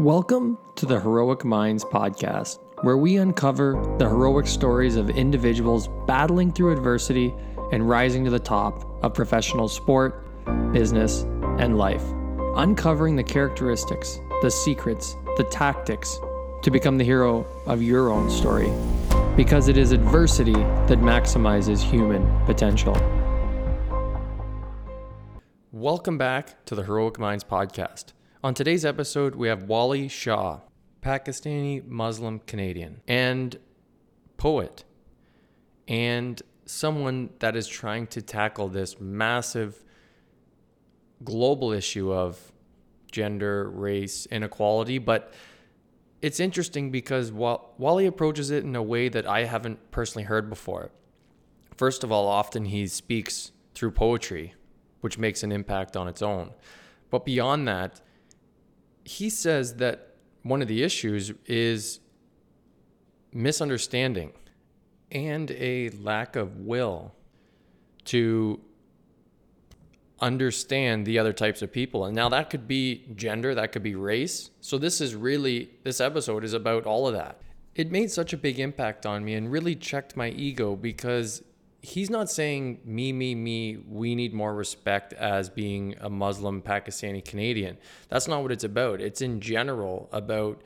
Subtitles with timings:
[0.00, 6.52] Welcome to the Heroic Minds podcast, where we uncover the heroic stories of individuals battling
[6.52, 7.34] through adversity
[7.70, 10.24] and rising to the top of professional sport,
[10.72, 11.24] business,
[11.58, 12.02] and life.
[12.56, 16.18] Uncovering the characteristics, the secrets, the tactics
[16.62, 18.72] to become the hero of your own story.
[19.36, 22.96] Because it is adversity that maximizes human potential.
[25.70, 28.14] Welcome back to the Heroic Minds podcast.
[28.42, 30.60] On today's episode, we have Wali Shah,
[31.02, 33.58] Pakistani Muslim Canadian, and
[34.38, 34.82] poet,
[35.86, 39.84] and someone that is trying to tackle this massive
[41.22, 42.50] global issue of
[43.12, 44.96] gender, race, inequality.
[44.96, 45.34] But
[46.22, 50.92] it's interesting because Wali approaches it in a way that I haven't personally heard before.
[51.76, 54.54] First of all, often he speaks through poetry
[55.02, 56.52] which makes an impact on its own.
[57.10, 58.00] But beyond that,
[59.04, 62.00] he says that one of the issues is
[63.32, 64.32] misunderstanding
[65.10, 67.12] and a lack of will
[68.04, 68.60] to
[70.20, 72.04] understand the other types of people.
[72.04, 74.50] And now that could be gender, that could be race.
[74.60, 77.40] So this is really, this episode is about all of that.
[77.74, 81.42] It made such a big impact on me and really checked my ego because
[81.82, 87.24] he's not saying me, me, me, we need more respect as being a Muslim Pakistani
[87.24, 87.78] Canadian.
[88.08, 89.00] That's not what it's about.
[89.00, 90.62] It's in general about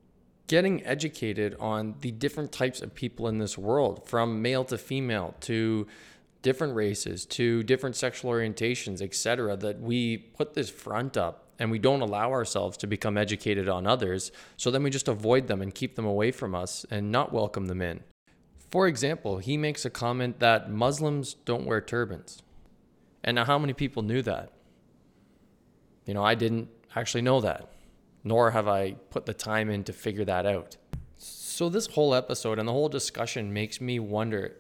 [0.47, 5.35] getting educated on the different types of people in this world, from male to female
[5.41, 5.87] to
[6.43, 11.79] different races to different sexual orientations, etc., that we put this front up and we
[11.79, 14.31] don't allow ourselves to become educated on others.
[14.57, 17.67] So then we just avoid them and keep them away from us and not welcome
[17.67, 18.03] them in.
[18.75, 22.43] For example, he makes a comment that Muslims don't wear turbans.
[23.23, 24.51] And now, how many people knew that?
[26.07, 27.71] You know, I didn't actually know that,
[28.25, 30.77] nor have I put the time in to figure that out.
[31.17, 34.57] So, this whole episode and the whole discussion makes me wonder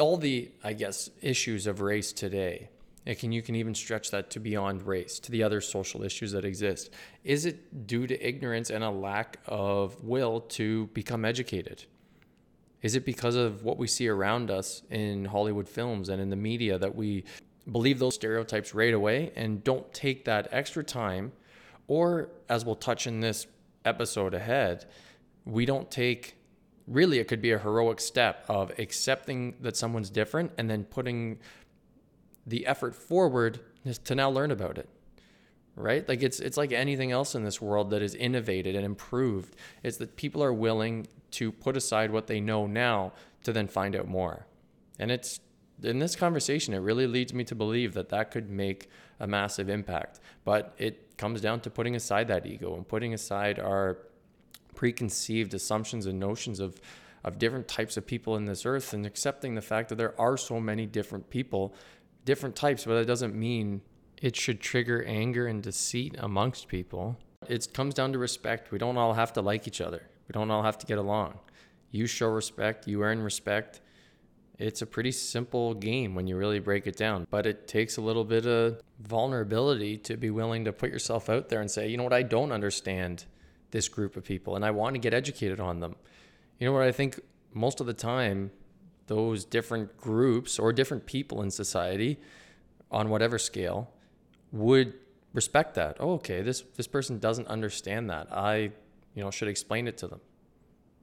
[0.00, 2.70] all the, I guess, issues of race today.
[3.06, 6.32] And can you can even stretch that to beyond race, to the other social issues
[6.32, 6.90] that exist.
[7.22, 11.84] Is it due to ignorance and a lack of will to become educated?
[12.82, 16.36] Is it because of what we see around us in Hollywood films and in the
[16.36, 17.24] media that we
[17.70, 21.32] believe those stereotypes right away and don't take that extra time?
[21.88, 23.46] Or, as we'll touch in this
[23.84, 24.86] episode ahead,
[25.44, 26.36] we don't take
[26.86, 31.38] really, it could be a heroic step of accepting that someone's different and then putting
[32.46, 33.60] the effort forward
[34.04, 34.88] to now learn about it
[35.76, 39.54] right like it's it's like anything else in this world that is innovated and improved
[39.82, 41.06] it's that people are willing
[41.36, 43.12] to put aside what they know now
[43.44, 44.46] to then find out more.
[44.98, 45.40] And it's
[45.82, 48.88] in this conversation, it really leads me to believe that that could make
[49.20, 50.20] a massive impact.
[50.44, 53.98] But it comes down to putting aside that ego and putting aside our
[54.74, 56.80] preconceived assumptions and notions of
[57.26, 60.36] of different types of people in this earth and accepting the fact that there are
[60.36, 61.74] so many different people,
[62.24, 63.82] different types, but that doesn't mean
[64.22, 67.18] it should trigger anger and deceit amongst people.
[67.48, 68.70] It comes down to respect.
[68.70, 70.08] We don't all have to like each other.
[70.28, 71.38] We don't all have to get along.
[71.90, 73.80] You show respect, you earn respect.
[74.58, 78.00] It's a pretty simple game when you really break it down, but it takes a
[78.00, 81.96] little bit of vulnerability to be willing to put yourself out there and say, you
[81.96, 83.26] know what, I don't understand
[83.70, 85.96] this group of people and I want to get educated on them.
[86.58, 87.20] You know what, I think
[87.52, 88.50] most of the time,
[89.06, 92.18] those different groups or different people in society
[92.90, 93.90] on whatever scale
[94.52, 94.94] would
[95.32, 95.96] respect that.
[96.00, 98.28] Oh, okay, this this person doesn't understand that.
[98.32, 98.72] I
[99.16, 100.20] you know, should explain it to them.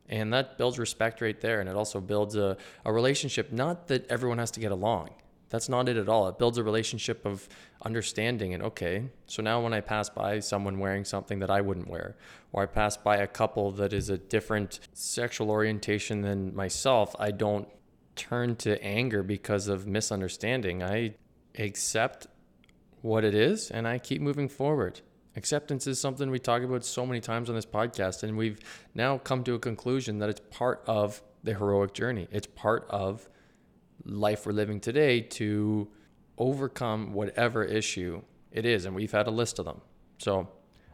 [0.08, 1.60] And that builds respect right there.
[1.60, 5.10] And it also builds a, a relationship, not that everyone has to get along.
[5.50, 6.28] That's not it at all.
[6.30, 7.48] It builds a relationship of
[7.84, 11.88] understanding and okay, so now when I pass by someone wearing something that I wouldn't
[11.88, 12.16] wear,
[12.52, 17.30] or I pass by a couple that is a different sexual orientation than myself, I
[17.30, 17.68] don't
[18.16, 20.82] turn to anger because of misunderstanding.
[20.82, 21.16] I
[21.58, 22.26] accept
[23.02, 25.02] what it is and I keep moving forward.
[25.36, 28.60] Acceptance is something we talk about so many times on this podcast, and we've
[28.94, 32.28] now come to a conclusion that it's part of the heroic journey.
[32.32, 33.28] It's part of
[34.06, 35.88] life we're living today to
[36.38, 38.22] overcome whatever issue
[38.52, 39.82] it is, and we've had a list of them.
[40.20, 40.48] So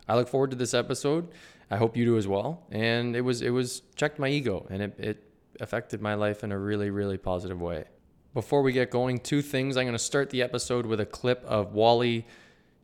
[0.07, 1.27] I look forward to this episode.
[1.69, 2.65] I hope you do as well.
[2.71, 5.23] And it was it was checked my ego, and it, it
[5.59, 7.85] affected my life in a really really positive way.
[8.33, 9.75] Before we get going, two things.
[9.75, 12.25] I'm going to start the episode with a clip of Wali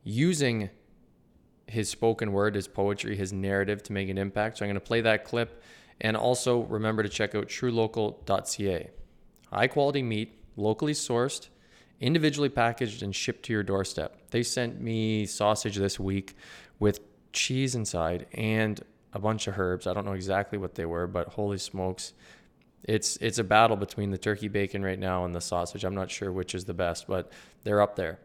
[0.03, 0.69] using
[1.67, 4.57] his spoken word, his poetry, his narrative to make an impact.
[4.57, 5.61] So I'm going to play that clip.
[6.01, 8.89] And also remember to check out trulocal.ca.
[9.51, 11.47] High quality meat, locally sourced,
[12.01, 14.29] individually packaged, and shipped to your doorstep.
[14.31, 16.35] They sent me sausage this week
[16.79, 16.99] with
[17.31, 18.81] cheese inside and
[19.13, 19.87] a bunch of herbs.
[19.87, 22.13] I don't know exactly what they were, but holy smokes.
[22.83, 25.83] It's it's a battle between the turkey bacon right now and the sausage.
[25.83, 27.31] I'm not sure which is the best, but
[27.63, 28.19] they're up there.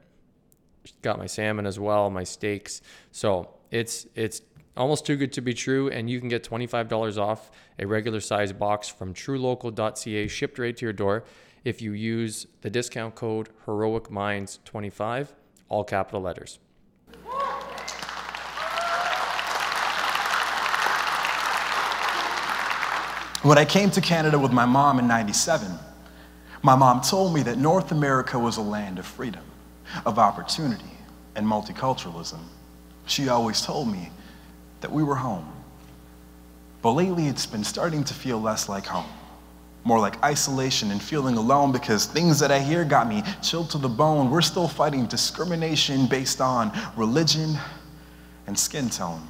[1.02, 2.82] Got my salmon as well, my steaks.
[3.12, 4.42] So it's it's
[4.76, 8.52] almost too good to be true, and you can get $25 off a regular size
[8.52, 11.24] box from trulocal.ca shipped right to your door
[11.64, 15.34] if you use the discount code Heroic Minds 25
[15.68, 16.58] all capital letters.
[23.42, 25.70] When I came to Canada with my mom in 97,
[26.62, 29.42] my mom told me that North America was a land of freedom,
[30.06, 30.92] of opportunity,
[31.36, 32.40] and multiculturalism.
[33.06, 34.10] She always told me
[34.80, 35.50] that we were home.
[36.82, 39.10] But lately, it's been starting to feel less like home,
[39.84, 43.78] more like isolation and feeling alone because things that I hear got me chilled to
[43.78, 44.30] the bone.
[44.30, 47.56] We're still fighting discrimination based on religion
[48.46, 49.26] and skin tone.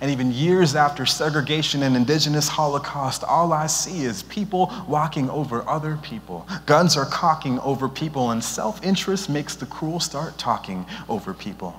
[0.00, 5.66] And even years after segregation and indigenous holocaust, all I see is people walking over
[5.68, 6.46] other people.
[6.66, 11.74] Guns are cocking over people, and self interest makes the cruel start talking over people,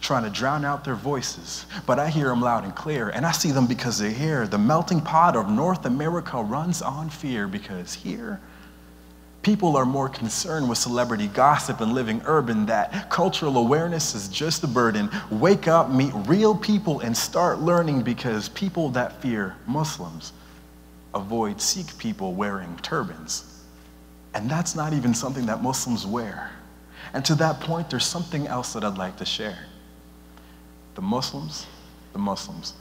[0.00, 1.66] trying to drown out their voices.
[1.86, 4.46] But I hear them loud and clear, and I see them because they're here.
[4.46, 8.40] The melting pot of North America runs on fear because here,
[9.44, 14.64] People are more concerned with celebrity gossip and living urban that cultural awareness is just
[14.64, 15.10] a burden.
[15.30, 20.32] Wake up, meet real people, and start learning because people that fear Muslims
[21.12, 23.62] avoid Sikh people wearing turbans.
[24.32, 26.50] And that's not even something that Muslims wear.
[27.12, 29.58] And to that point, there's something else that I'd like to share.
[30.94, 31.66] The Muslims,
[32.14, 32.72] the Muslims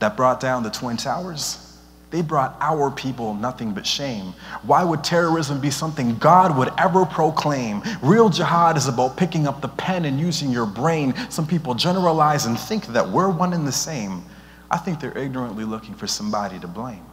[0.00, 1.73] that brought down the Twin Towers,
[2.14, 4.34] they brought our people nothing but shame.
[4.62, 7.82] Why would terrorism be something God would ever proclaim?
[8.02, 11.12] Real jihad is about picking up the pen and using your brain.
[11.28, 14.22] Some people generalize and think that we're one and the same.
[14.70, 17.04] I think they're ignorantly looking for somebody to blame.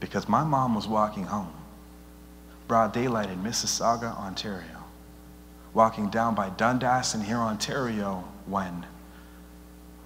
[0.00, 1.54] Because my mom was walking home,
[2.66, 4.82] broad daylight in Mississauga, Ontario,
[5.74, 8.84] walking down by Dundas in Hurontario, when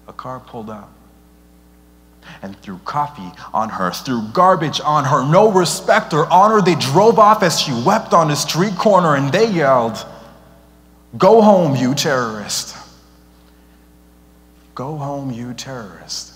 [0.07, 0.93] a car pulled up
[2.41, 6.61] and threw coffee on her, threw garbage on her, no respect or honor.
[6.61, 10.05] They drove off as she wept on the street corner and they yelled,
[11.17, 12.77] Go home, you terrorist.
[14.75, 16.33] Go home, you terrorist.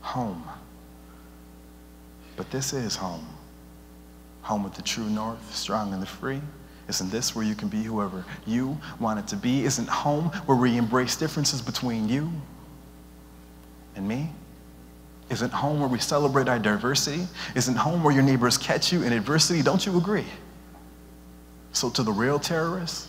[0.00, 0.42] Home.
[2.36, 3.26] But this is home.
[4.42, 6.40] Home with the true north, strong and the free.
[6.88, 9.64] Isn't this where you can be whoever you want it to be?
[9.64, 12.30] Isn't home where we embrace differences between you
[13.96, 14.30] and me?
[15.28, 17.26] Isn't home where we celebrate our diversity?
[17.54, 19.62] Isn't home where your neighbors catch you in adversity?
[19.62, 20.26] Don't you agree?
[21.72, 23.08] So, to the real terrorists,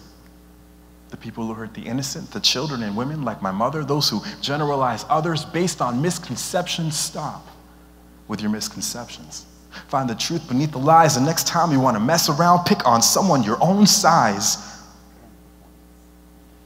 [1.09, 4.21] the people who hurt the innocent, the children and women like my mother, those who
[4.41, 7.47] generalize others based on misconceptions, stop
[8.27, 9.45] with your misconceptions.
[9.87, 11.15] Find the truth beneath the lies.
[11.15, 14.57] The next time you want to mess around, pick on someone your own size.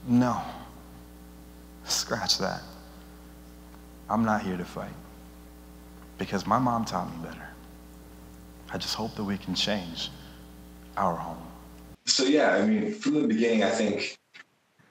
[0.08, 0.40] No.
[1.84, 2.62] Scratch that.
[4.12, 4.92] I'm not here to fight
[6.18, 7.48] because my mom taught me better.
[8.70, 10.10] I just hope that we can change
[10.96, 11.42] our home.
[12.04, 14.18] So, yeah, I mean, from the beginning, I think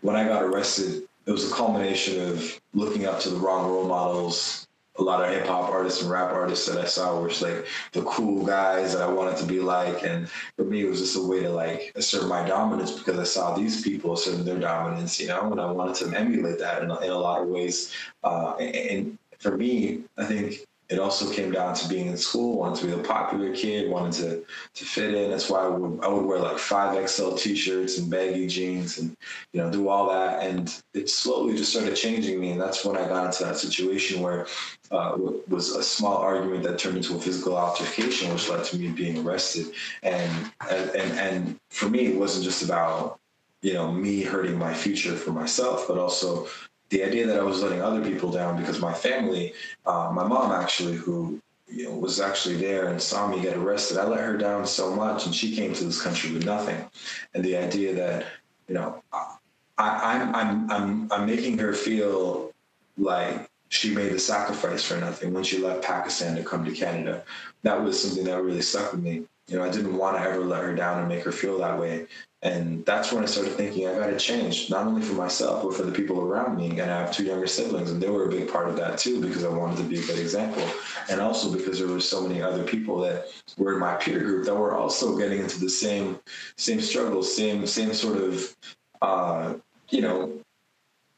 [0.01, 3.88] when I got arrested, it was a culmination of looking up to the wrong role
[3.88, 4.68] models.
[5.00, 7.65] A lot of hip hop artists and rap artists that I saw were just like
[7.93, 10.03] the cool guys that I wanted to be like.
[10.03, 13.24] And for me, it was just a way to like assert my dominance because I
[13.24, 16.91] saw these people asserting their dominance, you know, and I wanted to emulate that in,
[16.91, 17.93] in a lot of ways.
[18.24, 22.81] Uh, and for me, I think it also came down to being in school, wanted
[22.81, 25.31] to be a popular kid, wanted to to fit in.
[25.31, 29.15] That's why I would, I would wear like five XL t-shirts and baggy jeans and
[29.53, 30.43] you know do all that.
[30.43, 32.51] And it slowly just started changing me.
[32.51, 34.48] And that's when I got into that situation where
[34.91, 35.15] uh,
[35.48, 39.25] was a small argument that turned into a physical altercation, which led to me being
[39.25, 39.67] arrested.
[40.03, 43.17] And and and, and for me, it wasn't just about
[43.62, 46.48] you know me hurting my future for myself, but also
[46.91, 49.53] the idea that I was letting other people down because my family,
[49.86, 53.98] uh, my mom actually, who you know, was actually there and saw me get arrested,
[53.98, 56.86] I let her down so much, and she came to this country with nothing.
[57.33, 58.25] And the idea that
[58.67, 59.38] you know, I,
[59.77, 62.51] I'm I'm I'm I'm making her feel
[62.98, 67.24] like she made the sacrifice for nothing when she left Pakistan to come to Canada.
[67.63, 69.24] That was something that really stuck with me.
[69.48, 71.79] You know, I didn't want to ever let her down and make her feel that
[71.79, 72.07] way.
[72.43, 75.75] And that's when I started thinking I got to change, not only for myself, but
[75.75, 76.71] for the people around me.
[76.71, 79.21] And I have two younger siblings, and they were a big part of that too,
[79.21, 80.67] because I wanted to be a good example.
[81.07, 84.45] And also because there were so many other people that were in my peer group
[84.45, 86.19] that were also getting into the same,
[86.57, 88.55] same struggles, same, same sort of,
[89.03, 89.53] uh,
[89.89, 90.31] you know,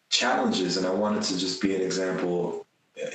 [0.10, 2.66] challenges, and I wanted to just be an example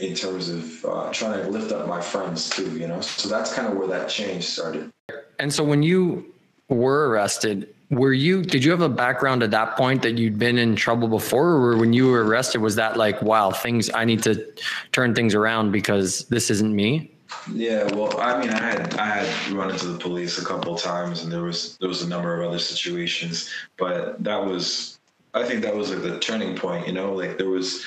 [0.01, 2.77] in terms of uh, trying to lift up my friends too.
[2.77, 4.91] You know, so that's kind of where that change started.
[5.39, 6.35] And so when you
[6.69, 10.59] were arrested, were you did you have a background at that point that you'd been
[10.59, 11.49] in trouble before?
[11.53, 14.47] Or when you were arrested was that like wow things i need to
[14.93, 17.11] turn things around because this isn't me
[17.53, 21.23] yeah well i mean i had i had run into the police a couple times
[21.23, 24.99] and there was there was a number of other situations but that was
[25.35, 27.85] i think that was like the turning point you know like there was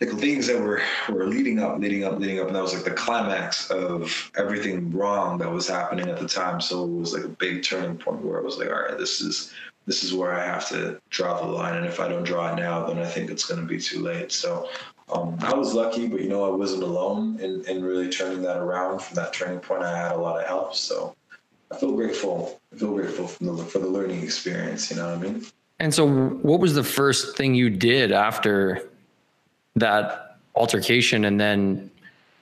[0.00, 2.84] like things that were were leading up, leading up, leading up, and that was like
[2.84, 6.60] the climax of everything wrong that was happening at the time.
[6.60, 9.20] So it was like a big turning point where I was like, all right, this
[9.20, 9.52] is
[9.86, 12.56] this is where I have to draw the line, and if I don't draw it
[12.56, 14.32] now, then I think it's going to be too late.
[14.32, 14.68] So
[15.12, 18.58] um, I was lucky, but you know, I wasn't alone in, in really turning that
[18.58, 19.00] around.
[19.00, 20.74] From that turning point, I had a lot of help.
[20.74, 21.14] So
[21.70, 22.60] I feel grateful.
[22.74, 24.90] I feel grateful for the, for the learning experience.
[24.90, 25.46] You know what I mean?
[25.78, 28.90] And so, what was the first thing you did after
[29.76, 31.90] that altercation and then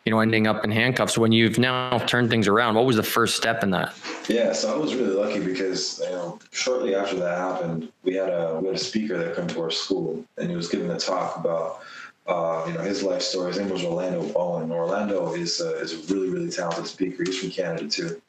[0.05, 1.19] you know ending up in handcuffs.
[1.19, 3.95] When you've now turned things around what was the first step in that?
[4.29, 8.31] Yeah so i was really lucky because you know shortly after that happened we had
[8.31, 10.99] a we had a speaker that came to our school and he was giving a
[10.99, 11.81] talk about
[12.27, 13.49] uh, you know his life story.
[13.49, 14.73] His name was orlando bowen.
[14.73, 17.23] Orlando is a, is a really really talented speaker.
[17.23, 18.23] He's from canada too.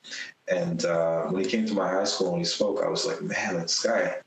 [0.50, 3.22] And uh, when he came to my high school and he spoke i was like
[3.22, 4.18] man this guy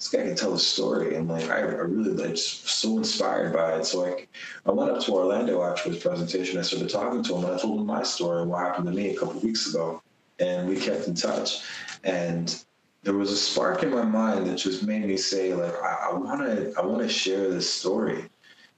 [0.00, 3.74] this guy can tell a story, and like I, I really like so inspired by
[3.74, 3.84] it.
[3.84, 4.30] So like
[4.64, 6.58] I went up to Orlando after his presentation.
[6.58, 8.92] I started talking to him, and I told him my story and what happened to
[8.94, 10.02] me a couple weeks ago,
[10.38, 11.64] and we kept in touch.
[12.02, 12.64] And
[13.02, 16.40] there was a spark in my mind that just made me say like I want
[16.40, 18.24] to I want to share this story.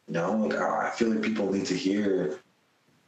[0.09, 2.41] You know, like I, I feel like people need to hear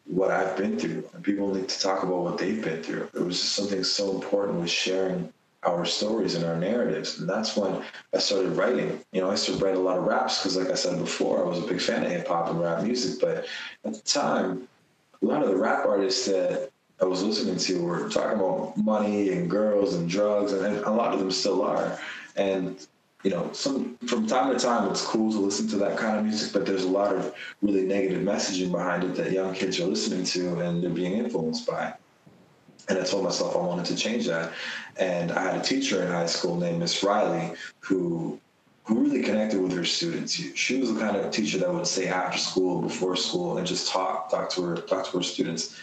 [0.05, 3.09] what I've been through, and people need to talk about what they've been through.
[3.13, 5.33] It was just something so important with sharing
[5.67, 7.19] our stories and our narratives.
[7.19, 7.83] And that's when
[8.15, 9.01] I started writing.
[9.13, 11.45] You know, I used to write a lot of raps because, like I said before,
[11.45, 13.21] I was a big fan of hip hop and rap music.
[13.21, 13.47] But
[13.85, 14.69] at the time,
[15.23, 19.31] a lot of the rap artists that I was listening to were talking about money
[19.31, 21.99] and girls and drugs, and a lot of them still are.
[22.37, 22.87] And
[23.25, 26.25] you know, some from time to time, it's cool to listen to that kind of
[26.25, 29.87] music, but there's a lot of really negative messaging behind it that young kids are
[29.87, 31.95] listening to and they're being influenced by.
[32.89, 34.53] And I told myself I wanted to change that.
[34.99, 38.39] And I had a teacher in high school named Miss Riley who
[38.85, 40.35] who really connected with her students.
[40.35, 43.91] She was the kind of teacher that would stay after school, before school, and just
[43.91, 45.79] talk talk to her talk to her students.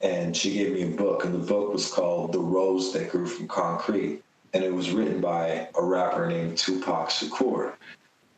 [0.00, 3.26] And she gave me a book, and the book was called "The Rose That Grew
[3.26, 4.22] from Concrete,"
[4.54, 7.74] and it was written by a rapper named Tupac Shakur.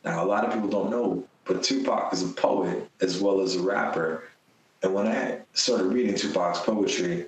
[0.03, 3.55] Now, a lot of people don't know, but Tupac is a poet as well as
[3.55, 4.23] a rapper.
[4.81, 7.25] And when I started reading Tupac's poetry,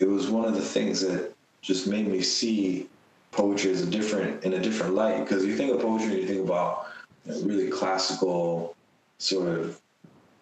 [0.00, 2.88] it was one of the things that just made me see
[3.32, 5.20] poetry as a different in a different light.
[5.20, 6.86] Because you think of poetry, you think about
[7.26, 8.74] really classical
[9.18, 9.80] sort of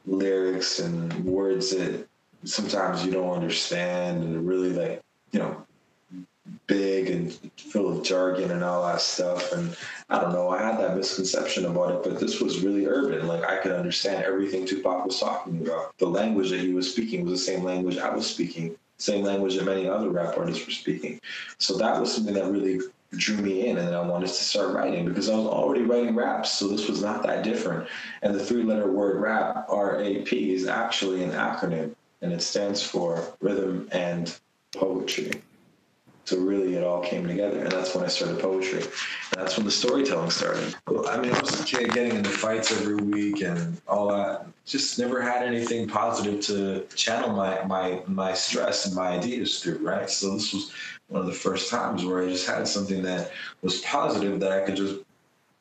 [0.06, 2.06] lyrics and words that
[2.44, 5.64] sometimes you don't understand and really like you know
[6.66, 9.52] big and full of jargon and all that stuff.
[9.52, 9.76] And
[10.08, 13.26] i don't know i had that misconception about it but this was really urban.
[13.26, 15.98] Like i could understand everything tupac was talking about.
[15.98, 19.56] The language that he was speaking was the same language i was speaking same language
[19.56, 21.20] that many other rap artists were speaking.
[21.58, 22.80] So that was something that really
[23.12, 26.14] drew me in and then I wanted to start writing because I was already writing
[26.14, 27.88] raps, so this was not that different.
[28.22, 32.42] And the three letter word rap, R A P, is actually an acronym and it
[32.42, 34.38] stands for rhythm and
[34.72, 35.30] poetry.
[36.28, 38.82] So really, it all came together, and that's when I started poetry.
[38.82, 40.74] And that's when the storytelling started.
[40.86, 44.44] I mean, I was a kid getting into fights every week and all that.
[44.66, 49.78] Just never had anything positive to channel my my my stress and my ideas through.
[49.78, 50.10] Right.
[50.10, 50.70] So this was
[51.06, 53.30] one of the first times where I just had something that
[53.62, 54.96] was positive that I could just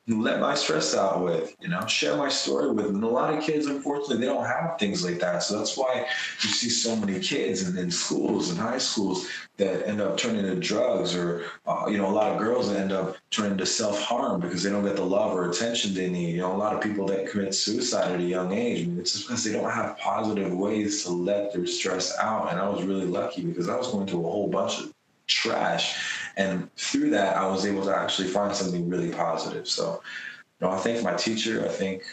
[0.08, 2.86] let my stress out with, you know, share my story with.
[2.86, 5.42] And a lot of kids, unfortunately, they don't have things like that.
[5.42, 6.06] So that's why
[6.40, 10.42] you see so many kids in, in schools and high schools that end up turning
[10.42, 14.00] to drugs or, uh, you know, a lot of girls end up turning to self
[14.00, 16.36] harm because they don't get the love or attention they need.
[16.36, 19.00] You know, a lot of people that commit suicide at a young age, I mean,
[19.00, 22.50] it's just because they don't have positive ways to let their stress out.
[22.50, 24.94] And I was really lucky because I was going through a whole bunch of
[25.26, 29.68] trash and through that, I was able to actually find something really positive.
[29.68, 30.00] So,
[30.60, 31.64] you know, I thank my teacher.
[31.64, 32.04] I think,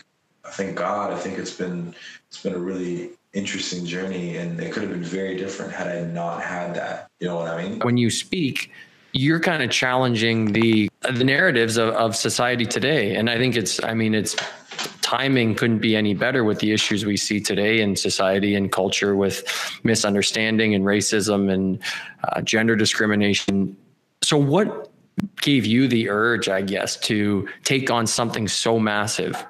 [0.44, 1.14] I thank God.
[1.14, 1.96] I think it's been,
[2.28, 6.02] it's been a really interesting journey, and it could have been very different had I
[6.02, 7.12] not had that.
[7.20, 7.80] You know what I mean?
[7.82, 8.72] When you speak,
[9.14, 13.82] you're kind of challenging the the narratives of, of society today, and I think it's.
[13.84, 14.36] I mean, it's
[15.02, 19.16] timing couldn't be any better with the issues we see today in society and culture
[19.16, 19.44] with
[19.84, 21.80] misunderstanding and racism and
[22.28, 23.78] uh, gender discrimination
[24.26, 24.90] so, what
[25.42, 29.46] gave you the urge, I guess, to take on something so massive?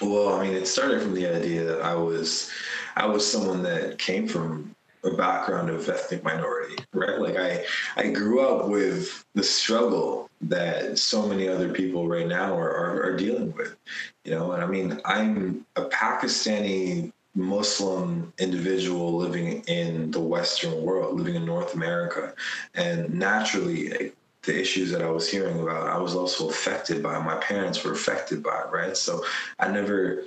[0.00, 2.50] Well, I mean, it started from the idea that I was,
[2.96, 7.20] I was someone that came from a background of ethnic minority, right?
[7.20, 7.62] Like I,
[7.98, 13.02] I grew up with the struggle that so many other people right now are, are,
[13.02, 13.76] are dealing with,
[14.24, 14.52] you know.
[14.52, 21.46] And I mean, I'm a Pakistani Muslim individual living in the Western world, living in
[21.46, 22.34] North America,
[22.74, 24.12] and naturally.
[24.42, 27.18] The issues that I was hearing about, I was also affected by.
[27.18, 28.96] My parents were affected by, right?
[28.96, 29.22] So
[29.58, 30.22] I never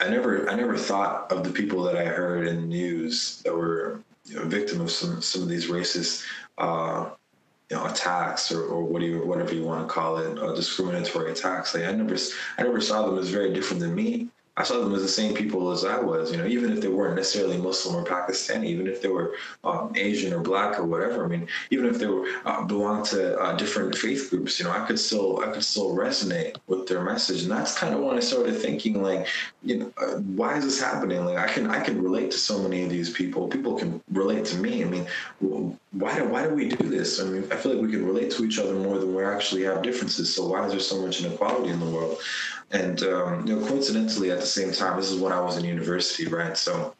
[0.00, 3.54] I never I never thought of the people that I heard in the news that
[3.54, 6.24] were you know, victim of some some of these racist
[6.58, 7.10] uh,
[7.70, 10.54] you know attacks or, or what do you whatever you want to call it uh,
[10.54, 11.74] discriminatory attacks.
[11.74, 12.16] Like I never
[12.58, 14.28] I never saw them as very different than me.
[14.56, 16.88] I saw them as the same people as I was, you know, even if they
[16.88, 19.34] weren't necessarily Muslim or Pakistani, even if they were
[19.64, 21.24] um, Asian or black or whatever.
[21.24, 24.70] I mean, even if they were uh, belonged to uh, different faith groups, you know,
[24.70, 28.16] I could still I could still resonate with their message, and that's kind of when
[28.16, 29.26] I started thinking, like,
[29.64, 31.24] you know, uh, why is this happening?
[31.24, 33.48] Like, I can I can relate to so many of these people.
[33.48, 34.84] People can relate to me.
[34.84, 35.06] I mean,
[35.40, 37.20] why do why do we do this?
[37.20, 39.64] I mean, I feel like we can relate to each other more than we actually
[39.64, 40.32] have differences.
[40.32, 42.18] So why is there so much inequality in the world?
[42.70, 45.64] And um, you know, coincidentally, at the same time, this is when I was in
[45.64, 46.56] university, right?
[46.56, 46.94] So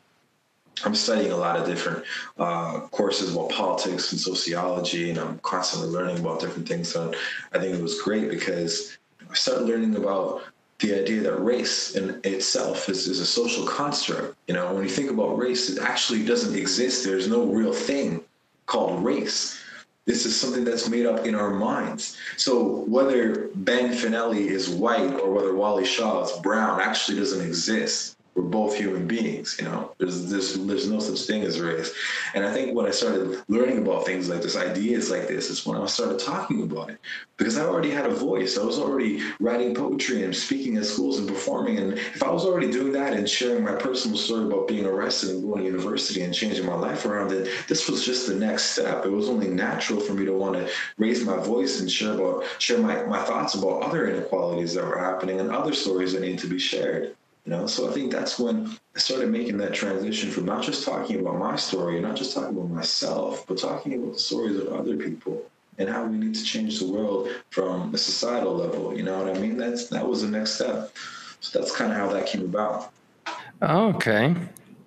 [0.84, 2.04] I'm studying a lot of different
[2.38, 6.92] uh, courses about politics and sociology, and I'm constantly learning about different things.
[6.92, 7.12] So
[7.52, 8.98] I think it was great because
[9.30, 10.42] I started learning about
[10.80, 14.36] the idea that race in itself is, is a social construct.
[14.48, 17.04] You know, when you think about race, it actually doesn't exist.
[17.04, 18.22] There's no real thing
[18.66, 19.60] called race.
[20.06, 22.16] This is something that's made up in our minds.
[22.36, 28.16] So whether Ben Fanelli is white or whether Wali Shah is brown actually doesn't exist
[28.34, 29.94] we're both human beings you know?
[29.98, 31.92] There's there's there's no such thing as race.
[32.34, 35.64] And i think when i started learning about things like this ideas like this is
[35.64, 36.98] when i started talking about it
[37.36, 38.58] because i already had a voice.
[38.58, 41.78] I was already writing poetry and speaking at schools and performing.
[41.78, 45.30] And if i was already doing that and sharing my personal story about being arrested
[45.30, 48.64] and going to university and changing my life around it this was just the next
[48.72, 49.04] step.
[49.04, 52.44] It was only natural for me to want to raise my voice and share about
[52.58, 56.38] share my, my thoughts about other inequalities that were happening and other stories that need
[56.40, 60.30] to be shared you know, so I think that's when I started making that transition
[60.30, 63.94] from not just talking about my story, and not just talking about myself, but talking
[63.94, 65.44] about the stories of other people
[65.76, 68.96] and how we need to change the world from a societal level.
[68.96, 69.58] You know what I mean?
[69.58, 70.96] That's that was the next step.
[71.40, 72.92] So that's kind of how that came about.
[73.60, 74.34] Oh, okay.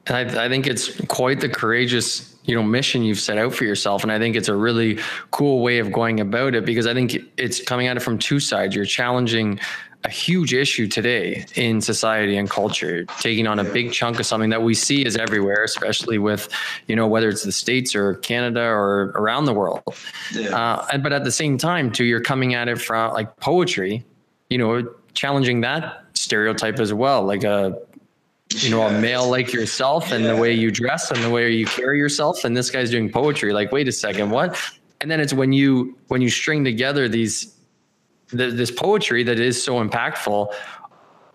[0.10, 4.04] I, I think it's quite the courageous you know mission you've set out for yourself
[4.04, 5.00] and i think it's a really
[5.32, 8.40] cool way of going about it because i think it's coming at it from two
[8.40, 9.60] sides you're challenging
[10.08, 14.50] a huge issue today in society and culture, taking on a big chunk of something
[14.52, 16.48] that we see is everywhere, especially with,
[16.88, 19.84] you know, whether it's the States or Canada or around the world.
[20.34, 20.56] Yeah.
[20.58, 24.06] Uh, and, but at the same time, too, you're coming at it from like poetry,
[24.50, 27.78] you know, challenging that stereotype as well, like a,
[28.56, 30.34] you know, a male like yourself and yeah.
[30.34, 32.46] the way you dress and the way you carry yourself.
[32.46, 33.52] And this guy's doing poetry.
[33.52, 34.58] Like, wait a second, what?
[35.02, 37.54] And then it's when you when you string together these
[38.30, 40.54] the, this poetry that is so impactful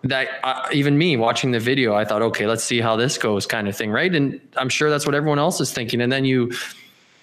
[0.03, 3.45] that uh, even me watching the video, I thought, okay, let's see how this goes,
[3.45, 4.13] kind of thing, right?
[4.13, 6.01] And I'm sure that's what everyone else is thinking.
[6.01, 6.51] And then you,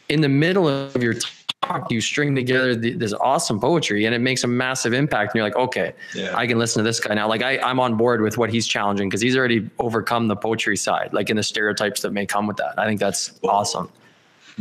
[0.09, 1.15] in the middle of your
[1.63, 5.35] talk, you string together the, this awesome poetry, and it makes a massive impact.
[5.35, 6.35] And you're like, okay, yeah.
[6.35, 7.29] I can listen to this guy now.
[7.29, 10.79] Like I, I'm on board with what he's challenging because he's already overcome the poetry
[10.79, 12.79] side, like in the stereotypes that may come with that.
[12.79, 13.91] I think that's awesome.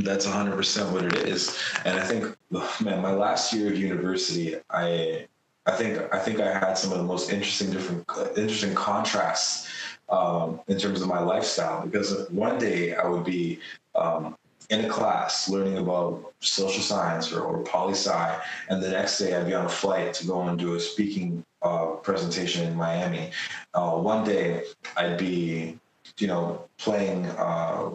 [0.03, 1.57] That's 100% what it is.
[1.85, 2.35] And I think,
[2.81, 5.27] man, my last year of university, I,
[5.65, 8.05] I think, I think I had some of the most interesting, different,
[8.37, 9.69] interesting contrasts
[10.09, 11.85] um, in terms of my lifestyle.
[11.85, 13.59] Because one day I would be
[13.95, 14.37] um,
[14.69, 19.35] in a class learning about social science or, or poli sci, and the next day
[19.35, 23.31] I'd be on a flight to go and do a speaking uh, presentation in Miami.
[23.73, 24.63] Uh, one day
[24.95, 25.77] I'd be,
[26.17, 27.25] you know, playing.
[27.25, 27.91] Uh,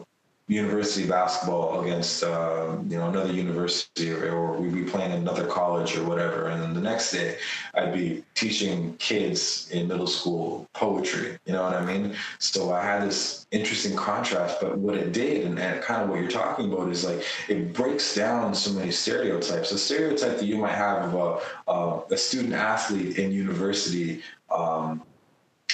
[0.47, 5.97] university basketball against uh, you know another university or, or, we'd be playing another college
[5.97, 6.49] or whatever.
[6.49, 7.39] And then the next day
[7.75, 12.15] i'd be teaching kids in middle school poetry you know what i mean?
[12.39, 16.21] So i had this interesting contrast but what it did and, and kind of what
[16.21, 19.73] you're talking about is like it breaks down so many stereotypes.
[19.73, 25.03] A stereotype that you might have of a, uh, a student athlete in university um,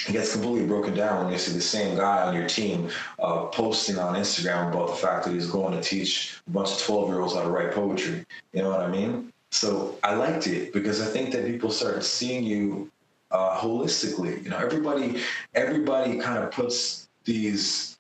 [0.09, 3.47] it gets completely broken down when you see the same guy on your team uh,
[3.47, 7.09] posting on Instagram about the fact that he's going to teach a bunch of 12
[7.09, 8.25] year olds how to write poetry.
[8.53, 9.33] You know what I mean?
[9.51, 12.91] So I liked it because I think that people start seeing you
[13.31, 14.43] uh, holistically.
[14.43, 15.23] You know, everybody,
[15.55, 17.99] everybody kind of puts these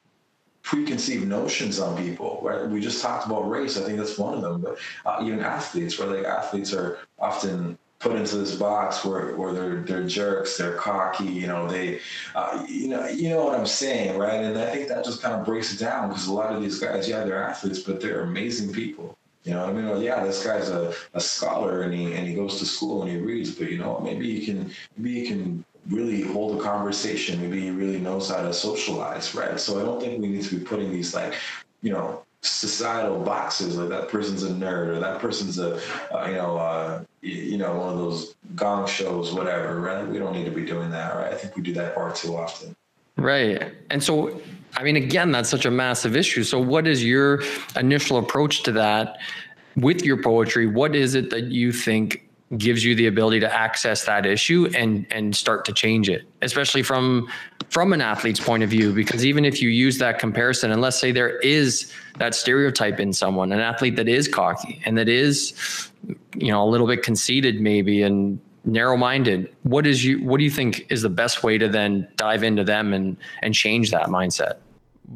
[0.62, 2.68] preconceived notions on people, right?
[2.68, 3.76] We just talked about race.
[3.76, 7.76] I think that's one of them, but uh, even athletes, where like athletes are often
[8.00, 12.00] put into this box where, where they're they're jerks, they're cocky, you know, they,
[12.34, 14.42] uh, you know, you know what I'm saying, right?
[14.42, 16.80] And I think that just kind of breaks it down because a lot of these
[16.80, 19.16] guys, yeah, they're athletes, but they're amazing people.
[19.44, 22.34] You know, I mean, well, yeah, this guy's a, a scholar and he and he
[22.34, 25.64] goes to school and he reads, but you know, maybe he can maybe he can
[25.88, 27.40] really hold a conversation.
[27.40, 29.60] Maybe he really knows how to socialize, right?
[29.60, 31.34] So I don't think we need to be putting these like,
[31.82, 35.76] you know, societal boxes like that person's a nerd or that person's a
[36.14, 40.06] uh, you know uh, you know one of those gong shows whatever right?
[40.06, 41.33] We don't need to be doing that right?
[41.33, 42.74] I think we do that far too often.
[43.16, 43.74] Right.
[43.90, 44.40] And so
[44.76, 46.44] i mean again that's such a massive issue.
[46.44, 47.42] So what is your
[47.76, 49.18] initial approach to that
[49.76, 50.66] with your poetry?
[50.66, 55.06] What is it that you think gives you the ability to access that issue and
[55.11, 57.28] and start to change it especially from
[57.68, 58.94] from an athlete's point of view?
[58.94, 63.12] Because even if you use that comparison and let's say there is that stereotype in
[63.12, 67.60] someone an athlete that is cocky and that is you know a little bit conceited
[67.60, 71.56] maybe and narrow minded what is you what do you think is the best way
[71.58, 74.58] to then dive into them and and change that mindset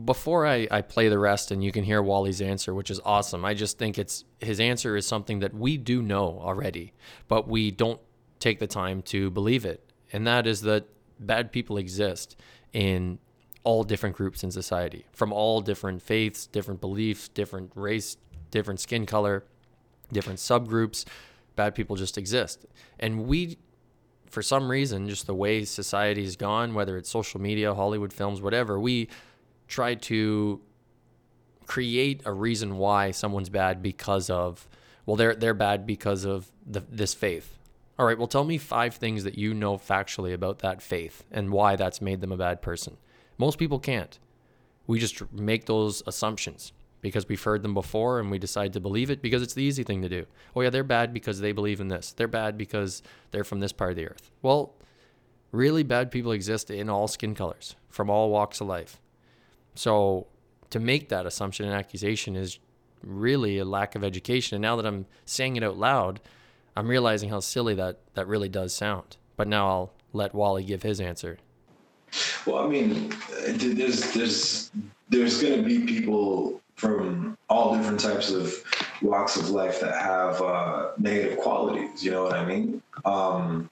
[0.05, 3.45] before I, I play the rest and you can hear Wali's answer, which is awesome.
[3.45, 6.93] I just think it's his answer is something that we do know already,
[7.29, 8.01] but we don't
[8.41, 9.89] take the time to believe it.
[10.13, 10.87] And that is that
[11.21, 12.37] bad people exist
[12.73, 13.19] in
[13.63, 18.17] all different groups in society, from all different faiths, different beliefs, different race,
[18.51, 19.45] different skin color,
[20.15, 21.05] different subgroups.
[21.57, 22.65] Bad people just exist.
[22.99, 23.59] And we
[24.31, 28.81] for some reason, just the way society's gone, whether it's social media, Hollywood films, whatever,
[28.81, 29.09] we
[29.69, 30.61] try to
[31.67, 34.69] create a reason why someone's bad because of
[35.07, 37.59] well they're they're bad because of the, this faith
[37.99, 41.51] all right well tell me five things that you know factually about that faith and
[41.51, 42.97] why that's made them a bad person
[43.39, 44.19] most people can't
[44.87, 46.73] we just make those assumptions
[47.05, 49.85] because we've heard them before and we decide to believe it because it's the easy
[49.85, 53.03] thing to do oh yeah they're bad because they believe in this they're bad because
[53.31, 54.75] they're from this part of the earth well
[55.53, 59.01] really bad people exist in all skin colors from all walks of life
[59.77, 60.27] so
[60.71, 62.59] to make that assumption and accusation is
[63.07, 64.57] really a lack of education.
[64.57, 66.21] And now that I'm saying it out loud,
[66.77, 69.17] I'm realizing how silly that that really does sound.
[69.37, 71.39] But now I'll let Wali give his answer.
[72.47, 74.71] Well, I mean, uh, there's there's
[75.09, 78.53] there's going to be people from all different types of
[79.03, 82.05] walks of life that have uh, negative qualities.
[82.05, 82.83] You know what I mean?
[83.05, 83.71] Um,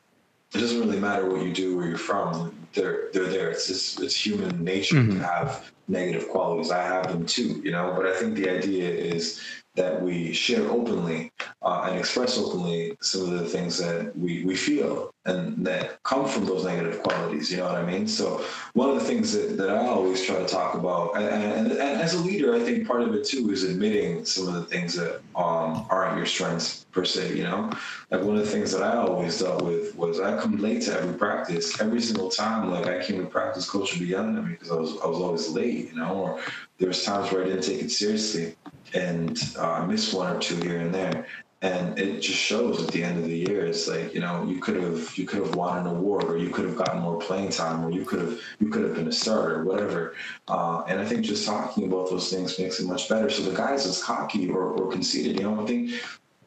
[0.55, 2.55] it doesn't really matter what you do, where you're from.
[2.75, 3.51] They're they're there.
[3.51, 5.19] It's just it's human nature mm-hmm.
[5.19, 6.71] to have negative qualities.
[6.71, 7.95] I have them too, you know.
[7.97, 9.41] But I think the idea is
[9.75, 11.33] that we share openly
[11.63, 16.29] uh, and express openly some of the things that we, we feel and that come
[16.29, 17.51] from those negative qualities.
[17.51, 18.07] You know what I mean?
[18.07, 21.73] So one of the things that, that I always try to talk about, and, and,
[21.73, 24.65] and as a leader, I think part of it too is admitting some of the
[24.65, 27.35] things that um, aren't your strengths per se.
[27.35, 27.71] You know,
[28.11, 30.99] like one of the things that I always dealt with was I come late to
[30.99, 31.81] every practice.
[31.81, 34.73] Every single time, like I came to practice, coach would be yelling at me because
[34.73, 35.91] I was I was always late.
[35.91, 36.41] You know, or
[36.79, 38.57] there was times where I didn't take it seriously
[38.95, 41.27] and uh, I missed one or two here and there.
[41.63, 44.61] And it just shows at the end of the year, it's like you know you
[44.61, 47.51] could have you could have won an award, or you could have gotten more playing
[47.51, 50.17] time, or you could have you could have been a starter, whatever.
[50.49, 53.31] Uh, and I think just talking about those things makes it much better.
[53.31, 55.93] So the guys that's cocky or, or conceited, you know, I think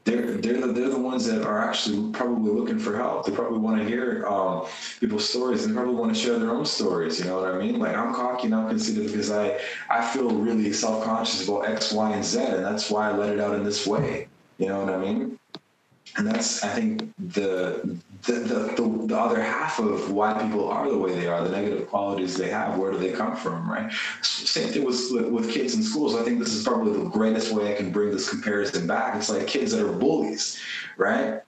[0.06, 3.26] they're they're the, they're the ones that are actually probably looking for help.
[3.26, 4.68] They probably want to hear um,
[5.00, 7.20] people's stories and they probably want to share their own stories.
[7.20, 7.80] You know what I mean?
[7.80, 11.92] Like I'm cocky and I'm conceited because I I feel really self conscious about X,
[11.92, 14.28] Y, and Z, and that's why I let it out in this way.
[14.60, 15.40] You know what I mean?
[16.18, 20.90] And that's I think the the, the the, the other half of why people are
[20.90, 22.78] the way they are, the negative qualities they have.
[22.78, 23.92] Where do they come from, right?
[24.22, 26.16] Same thing with with kids in schools.
[26.16, 29.16] I think this is probably the greatest way I can bring this comparison back.
[29.16, 30.60] It's like kids that are bullies,
[30.98, 31.42] right?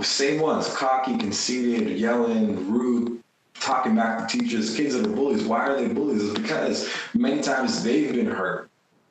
[0.00, 3.22] Same ones, cocky, conceited, yelling, rude,
[3.60, 4.76] talking back to teachers.
[4.76, 5.44] Kids that are bullies.
[5.44, 6.22] Why are they bullies?
[6.22, 8.70] It's because many times they've been hurt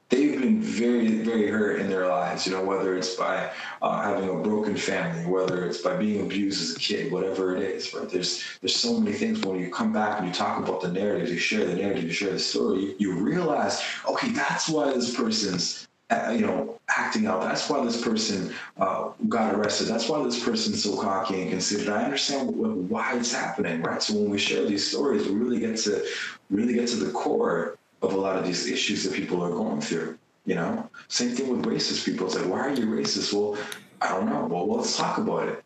[0.09, 4.29] they've been very, very hurt in their lives, you know, whether it's by uh, having
[4.29, 8.09] a broken family, whether it's by being abused as a kid, whatever it is, right?
[8.09, 11.29] There's there's so many things when you come back and you talk about the narrative,
[11.29, 15.87] you share the narrative, you share the story, you, realize, okay, that's why this person's
[16.09, 17.41] uh, you know, acting out.
[17.41, 19.87] That's why this person uh, got arrested.
[19.87, 21.89] That's why this person's so cocky and conceited.
[21.89, 22.55] I understand
[22.89, 24.01] why it's happening, right?
[24.01, 26.05] So when we share these stories, we really get to
[26.49, 29.81] really get to the core of a lot of these issues that people are going
[29.81, 30.17] through.
[30.45, 32.27] You know, same thing with racist people.
[32.27, 33.33] It's like, why are you racist?
[33.33, 33.57] Well,
[34.01, 34.45] I don't know.
[34.45, 35.63] Well, let's talk about it.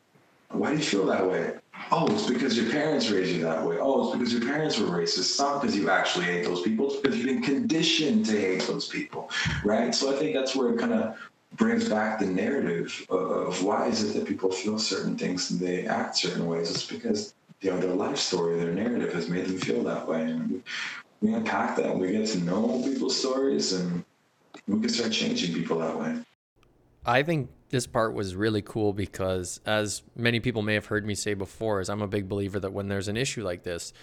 [0.50, 1.56] Why do you feel that way?
[1.92, 3.78] Oh, it's because your parents raised you that way.
[3.80, 5.20] Oh, it's because your parents were racist.
[5.20, 6.88] It's not because you actually hate those people.
[6.88, 9.32] It's because you've been conditioned to hate those people,
[9.64, 9.94] right?
[9.96, 11.18] So I think that's where it kind of
[11.56, 15.88] brings back the narrative of why is it that people feel certain things and they
[15.88, 16.70] act certain ways.
[16.70, 20.22] It's because you know their life story, their narrative has made them feel that way,
[20.22, 20.62] and
[21.22, 21.98] we unpack that.
[21.98, 24.04] We get to know people's stories, and
[24.68, 26.18] we can start changing people that way.
[27.06, 31.16] I think this part was really cool because, as many people may have heard me
[31.16, 33.94] say before, is I'm a big believer that when there's an issue like this,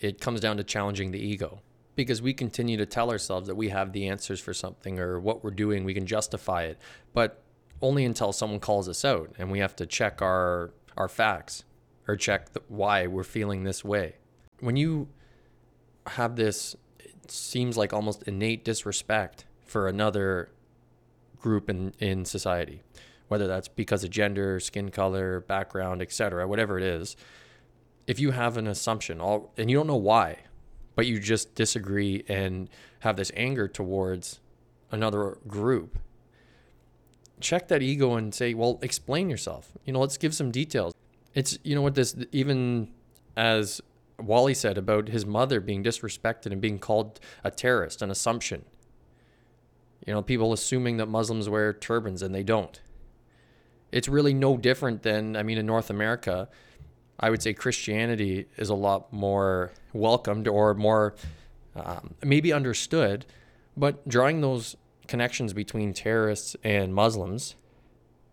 [0.00, 1.60] it comes down to challenging the ego
[1.94, 5.44] because we continue to tell ourselves that we have the answers for something or what
[5.44, 6.78] we're doing, we can justify it,
[7.12, 7.42] but
[7.80, 11.64] only until someone calls us out and we have to check our our facts
[12.06, 14.16] or check the, why we're feeling this way.
[14.60, 15.08] When you
[16.06, 20.50] have this, it seems like almost innate disrespect for another
[21.40, 22.82] group in, in society,
[23.28, 27.16] whether that's because of gender, skin color, background, etc., whatever it is.
[28.06, 30.38] If you have an assumption, all, and you don't know why,
[30.94, 32.68] but you just disagree and
[33.00, 34.40] have this anger towards
[34.90, 35.98] another group,
[37.40, 39.72] check that ego and say, well, explain yourself.
[39.84, 40.94] You know, let's give some details.
[41.34, 42.88] It's, you know what, this, even
[43.36, 43.80] as
[44.18, 48.64] Wali said about his mother being disrespected and being called a terrorist, an assumption.
[50.06, 52.80] You know, people assuming that Muslims wear turbans and they don't.
[53.90, 56.48] It's really no different than, I mean, in North America,
[57.20, 61.14] I would say Christianity is a lot more welcomed or more
[61.76, 63.26] um, maybe understood,
[63.76, 67.54] but drawing those connections between terrorists and Muslims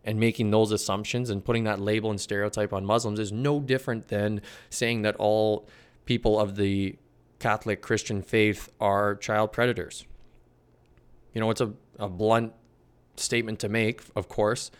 [0.03, 4.07] and making those assumptions and putting that label and stereotype on Muslims is no different
[4.07, 5.67] than saying that all
[6.05, 6.97] people of the
[7.39, 10.05] Catholic Christian faith are child predators.
[11.33, 12.53] You know, it's a, a blunt
[13.15, 14.71] statement to make, of course,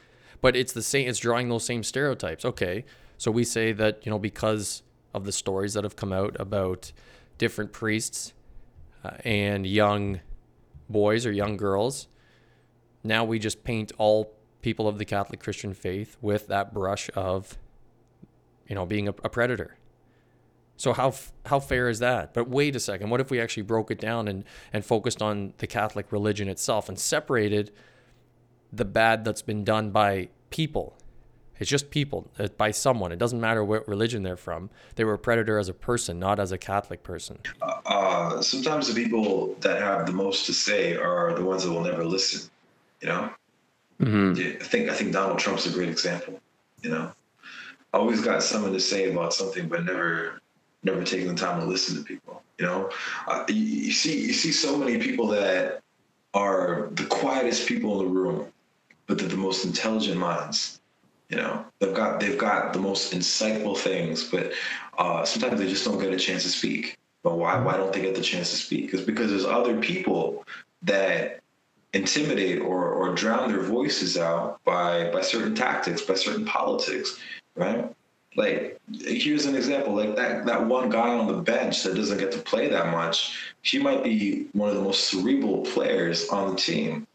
[0.42, 2.46] but it's the same, it's drawing those same stereotypes.
[2.46, 2.86] Okay,
[3.18, 6.92] so we say that, you know, because of the stories that have come out about
[7.38, 8.34] different priests
[9.04, 10.22] uh, and young
[10.90, 12.08] boys or young girls,
[13.04, 17.58] now we just paint all people of the Catholic Christian faith with that brush of,
[18.68, 19.76] you know, being a, a predator.
[20.78, 21.14] So how
[21.46, 22.34] how fair is that?
[22.34, 23.10] But wait a second.
[23.10, 26.88] What if we actually broke it down and and focused on the Catholic religion itself
[26.88, 27.72] and separated
[28.72, 30.96] the bad that's been done by people
[31.60, 33.12] it's just people uh, by someone.
[33.12, 34.70] It doesn't matter what religion they're from.
[34.96, 37.40] They were a predator as a person, not as a Catholic person.
[37.62, 41.72] Uh, uh, sometimes the people that have the most to say are the ones that
[41.72, 42.50] will never listen.
[43.02, 43.34] You know,
[44.02, 44.62] mm-hmm.
[44.62, 46.40] I think I think Donald Trump's a great example.
[46.82, 47.12] You know,
[47.94, 50.42] always got something to say about something, but never
[50.84, 52.42] never taking the time to listen to people.
[52.58, 52.90] You know,
[53.28, 55.82] uh, you, you see you see so many people that
[56.34, 58.48] are the quietest people in the room,
[59.08, 60.80] but they're the most intelligent minds
[61.30, 64.52] you know, they've got they've got the most insightful things, but
[64.98, 66.98] uh, sometimes they just don't get a chance to speak.
[67.22, 68.94] But why why don't they get the chance to speak?
[68.94, 70.44] It's because there's other people
[70.82, 71.39] that
[71.94, 77.20] intimidate or, or drown their voices out by by certain tactics, by certain politics,
[77.56, 77.90] right?
[78.36, 82.32] Like here's an example, like that that one guy on the bench that doesn't get
[82.34, 86.56] to play that much, he might be one of the most cerebral players on the
[86.56, 87.08] team,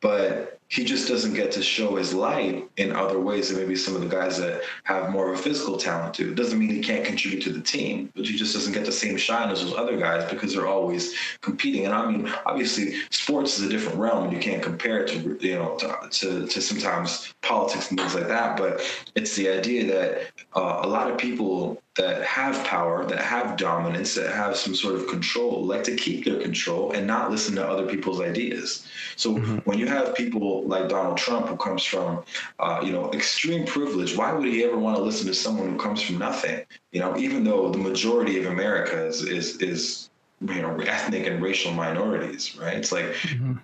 [0.00, 3.94] but he just doesn't get to show his light in other ways than maybe some
[3.94, 6.30] of the guys that have more of a physical talent do.
[6.30, 8.92] It doesn't mean he can't contribute to the team, but he just doesn't get the
[8.92, 11.86] same shine as those other guys because they're always competing.
[11.86, 15.38] And I mean, obviously, sports is a different realm, and you can't compare it to
[15.40, 18.58] you know to, to, to sometimes politics and things like that.
[18.58, 18.82] But
[19.14, 24.14] it's the idea that uh, a lot of people that have power, that have dominance,
[24.14, 27.68] that have some sort of control, like to keep their control and not listen to
[27.68, 28.86] other people's ideas.
[29.16, 29.56] So mm-hmm.
[29.64, 32.24] when you have people like Donald Trump, who comes from,
[32.58, 35.78] uh, you know, extreme privilege, why would he ever want to listen to someone who
[35.78, 36.64] comes from nothing?
[36.92, 41.42] You know, even though the majority of America is is, is you know ethnic and
[41.42, 42.76] racial minorities, right?
[42.76, 43.06] It's like.
[43.06, 43.58] Mm-hmm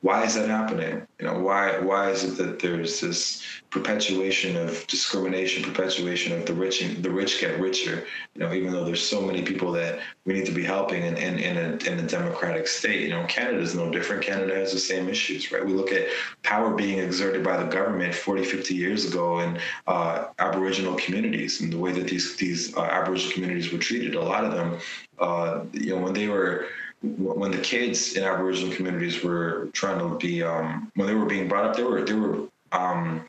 [0.00, 1.04] why is that happening?
[1.18, 6.54] You know, why why is it that there's this perpetuation of discrimination, perpetuation of the
[6.54, 8.04] rich the rich get richer?
[8.34, 11.16] You know, even though there's so many people that we need to be helping in
[11.16, 13.00] in, in, a, in a democratic state.
[13.00, 14.22] You know, Canada is no different.
[14.22, 15.66] Canada has the same issues, right?
[15.66, 16.06] We look at
[16.44, 19.58] power being exerted by the government 40, 50 years ago in
[19.88, 24.14] uh, Aboriginal communities and the way that these these uh, Aboriginal communities were treated.
[24.14, 24.78] A lot of them,
[25.18, 26.66] uh, you know, when they were
[27.02, 31.48] when the kids in Aboriginal communities were trying to be um, when they were being
[31.48, 33.24] brought up, they were they were um,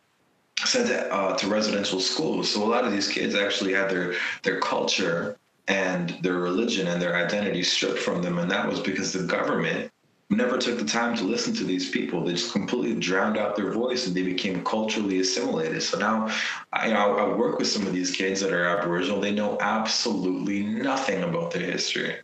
[0.65, 2.51] sent uh, to residential schools.
[2.51, 7.01] So a lot of these kids actually had their their culture and their religion and
[7.01, 9.91] their identity stripped from them, and that was because the government
[10.31, 12.23] never took the time to listen to these people.
[12.23, 15.81] They just completely drowned out their voice and they became culturally assimilated.
[15.81, 16.29] So now
[16.71, 19.19] I, I work with some of these kids that are Aboriginal.
[19.19, 22.17] They know absolutely nothing about their history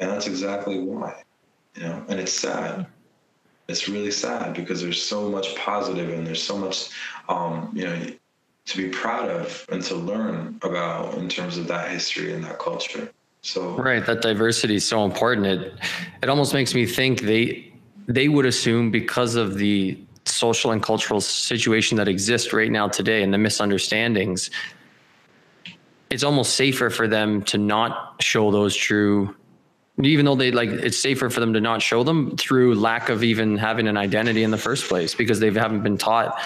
[0.00, 1.22] and that's exactly why
[1.74, 2.86] you know and it's sad
[3.68, 6.90] it's really sad because there's so much positive and there's so much,
[7.28, 8.06] um, you know,
[8.66, 12.58] to be proud of and to learn about in terms of that history and that
[12.58, 13.10] culture.
[13.42, 15.46] So right, that diversity is so important.
[15.46, 15.74] It
[16.22, 17.72] it almost makes me think they
[18.08, 23.22] they would assume because of the social and cultural situation that exists right now today
[23.22, 24.50] and the misunderstandings
[26.10, 29.34] it's almost safer for them to not show those true
[30.02, 33.24] even though they like it's safer for them to not show them through lack of
[33.24, 36.38] even having an identity in the first place because they haven't been taught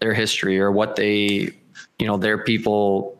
[0.00, 1.50] their history or what they
[1.98, 3.18] you know their people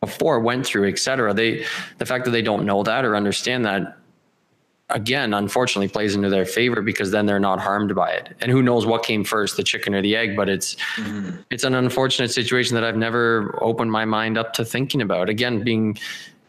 [0.00, 1.64] before went through etc they
[1.98, 3.96] the fact that they don't know that or understand that
[4.90, 8.36] again unfortunately plays into their favor because then they're not harmed by it.
[8.40, 11.40] And who knows what came first the chicken or the egg but it's mm-hmm.
[11.50, 15.28] it's an unfortunate situation that i've never opened my mind up to thinking about.
[15.28, 15.98] Again being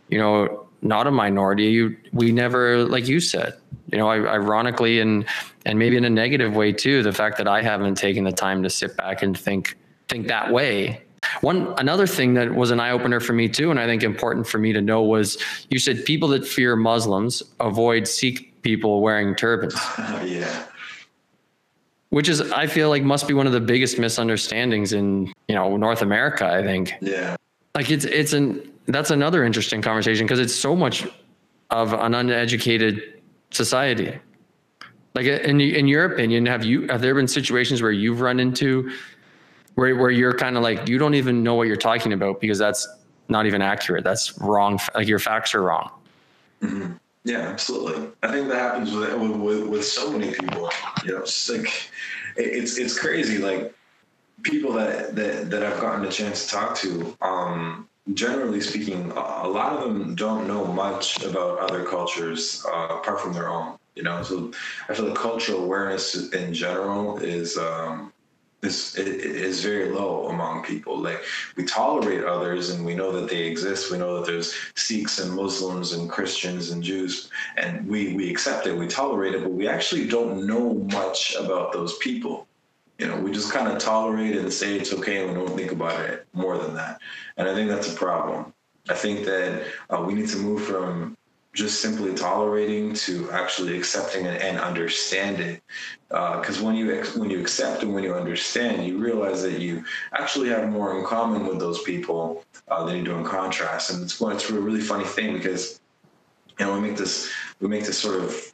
[0.10, 3.54] you know not a minority you we never like you said
[3.92, 5.26] you know ironically and
[5.66, 8.64] and maybe in a negative way too the fact that i haven't taken the time
[8.64, 11.02] to sit back and think think that way
[11.42, 14.48] one another thing that was an eye opener for me too, and I think important
[14.48, 15.38] for me to know was
[15.70, 19.76] you said people that fear Muslims avoid Sikh people wearing turbans.
[19.98, 20.66] Oh, yeah.
[22.10, 25.78] Which is I feel like must be one of the biggest misunderstandings in, you know,
[25.78, 26.94] North America, I think.
[27.00, 27.38] Yeah.
[27.74, 31.08] Like it's it's an that's another interesting conversation because it's so much
[31.70, 34.20] of an uneducated society.
[35.14, 38.92] Like in in your opinion, have you have there been situations where you've run into
[39.76, 42.58] where where you're kind of like you don't even know what you're talking about because
[42.58, 42.88] that's
[43.28, 44.04] not even accurate.
[44.04, 44.80] That's wrong.
[44.94, 45.90] Like your facts are wrong.
[46.62, 46.94] Mm-hmm.
[47.24, 48.10] Yeah, absolutely.
[48.24, 50.70] I think that happens with, with with so many people.
[51.06, 51.90] You know, it's like
[52.36, 53.38] it's it's crazy.
[53.38, 53.74] Like
[54.44, 57.16] people that that that I've gotten a chance to talk to.
[57.22, 63.20] Um, generally speaking, a lot of them don't know much about other cultures uh, apart
[63.20, 63.78] from their own.
[63.96, 64.52] You know, so
[64.88, 68.14] I feel like cultural awareness in general is um,
[68.64, 70.98] is is very low among people.
[70.98, 71.22] Like
[71.58, 73.92] we tolerate others and we know that they exist.
[73.92, 78.68] We know that there's Sikhs and Muslims and Christians and Jews, and we we accept
[78.68, 82.48] it, we tolerate it, but we actually don't know much about those people.
[83.02, 85.58] You know, we just kind of tolerate it and say it's okay, and we don't
[85.58, 87.02] think about it more than that.
[87.36, 88.54] And I think that's a problem.
[88.90, 91.18] I think that uh, we need to move from
[91.54, 95.60] just simply tolerating to actually accepting and, and understanding.
[96.10, 99.84] Because uh, when you when you accept and when you understand, you realize that you
[100.14, 103.90] actually have more in common with those people uh, than you do in contrast.
[103.90, 105.82] And it's it's a really funny thing because
[106.60, 108.51] you know we make this we make this sort of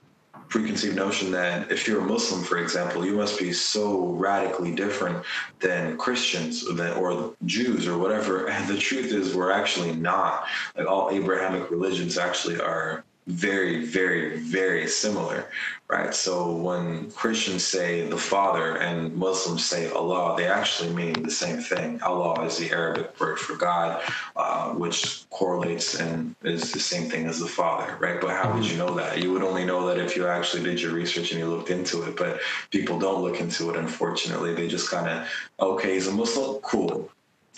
[0.49, 5.23] preconceived notion that if you're a Muslim, for example, you must be so radically different
[5.59, 8.47] than Christians or Jews or whatever.
[8.57, 10.47] And the truth is, we're actually not.
[10.75, 15.47] Like all Abrahamic religions actually are very, very, very similar,
[15.89, 16.15] right?
[16.15, 21.59] So when Christians say the Father and Muslims say Allah, they actually mean the same
[21.59, 22.01] thing.
[22.01, 24.01] Allah is the Arabic word for God,
[24.37, 28.21] uh, which correlates and is the same thing as the Father, right?
[28.21, 29.21] But how would you know that?
[29.21, 32.03] You would only know that if you actually did your research and you looked into
[32.03, 32.15] it.
[32.15, 32.39] But
[32.71, 34.53] people don't look into it, unfortunately.
[34.53, 35.27] They just kind of,
[35.59, 37.11] okay, he's a Muslim, cool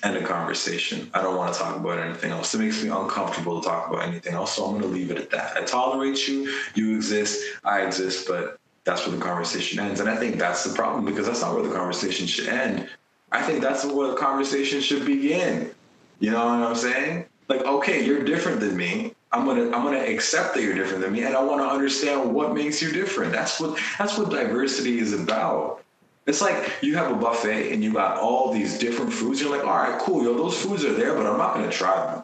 [0.04, 1.10] end a conversation.
[1.14, 2.54] I don't want to talk about anything else.
[2.54, 4.56] It makes me uncomfortable to talk about anything else.
[4.56, 5.58] So I'm going to leave it at that.
[5.58, 6.54] I tolerate you.
[6.76, 7.44] You exist.
[7.64, 8.28] I exist.
[8.28, 10.00] But that's where the conversation ends.
[10.00, 12.90] And I think that's the problem because that's not where the conversation should end.
[13.32, 15.72] I think that's where the conversation should begin.
[16.20, 17.26] You know what I'm saying?
[17.48, 19.14] Like, okay, you're different than me.
[19.32, 22.34] I'm gonna I'm gonna accept that you're different than me, and I want to understand
[22.34, 23.32] what makes you different.
[23.32, 25.84] That's what that's what diversity is about.
[26.30, 29.42] It's like you have a buffet and you got all these different foods.
[29.42, 32.06] You're like, all right, cool, yo, those foods are there, but I'm not gonna try
[32.06, 32.24] them.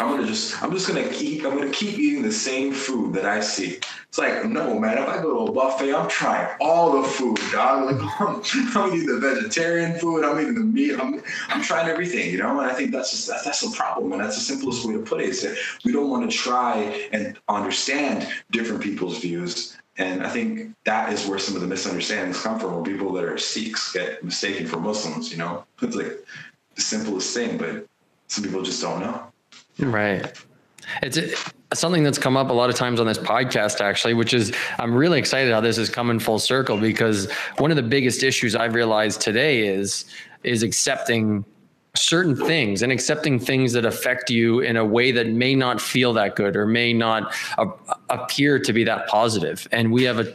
[0.00, 3.24] I'm gonna just, I'm just gonna keep, I'm gonna keep eating the same food that
[3.24, 3.78] I see.
[4.08, 4.98] It's like, no, man.
[4.98, 7.92] If I go to a buffet, I'm trying all the food, dog.
[7.92, 8.42] Like, I'm,
[8.74, 10.24] I'm eating the vegetarian food.
[10.24, 10.98] I'm eating the meat.
[10.98, 12.58] I'm, I'm trying everything, you know.
[12.60, 15.00] And I think that's just, that's, that's the problem, and that's the simplest way to
[15.00, 15.28] put it.
[15.28, 20.74] Is that we don't want to try and understand different people's views and I think
[20.84, 24.22] that is where some of the misunderstandings come from, where people that are Sikhs get
[24.22, 25.30] mistaken for Muslims.
[25.30, 26.24] You know, it's like
[26.74, 27.86] the simplest thing, but
[28.28, 29.32] some people just don't know.
[29.78, 30.32] Right.
[31.02, 31.18] It's
[31.74, 34.94] something that's come up a lot of times on this podcast, actually, which is I'm
[34.94, 38.74] really excited how this is coming full circle because one of the biggest issues I've
[38.74, 40.04] realized today is
[40.44, 41.44] is accepting
[41.96, 46.12] certain things and accepting things that affect you in a way that may not feel
[46.14, 47.66] that good or may not uh,
[48.10, 49.66] appear to be that positive.
[49.72, 50.34] And we have a,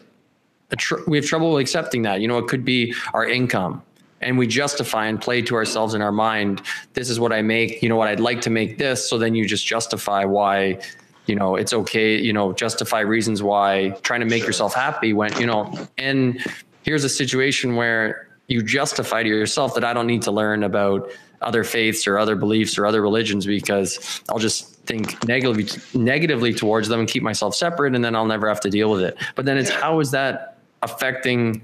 [0.72, 2.22] a tr- we have trouble accepting that.
[2.22, 3.82] You know it could be our income.
[4.24, 6.62] And we justify and play to ourselves in our mind
[6.94, 9.10] this is what i make you know what i'd like to make this.
[9.10, 10.80] So then you just justify why
[11.26, 15.36] you know it's okay you know justify reasons why trying to make yourself happy when
[15.40, 16.44] you know and
[16.84, 21.10] here's a situation where you justify to yourself that I don't need to learn about
[21.42, 26.88] other faiths or other beliefs or other religions because I'll just think negatively negatively towards
[26.88, 29.18] them and keep myself separate and then I'll never have to deal with it.
[29.36, 31.62] But then it's how is that affecting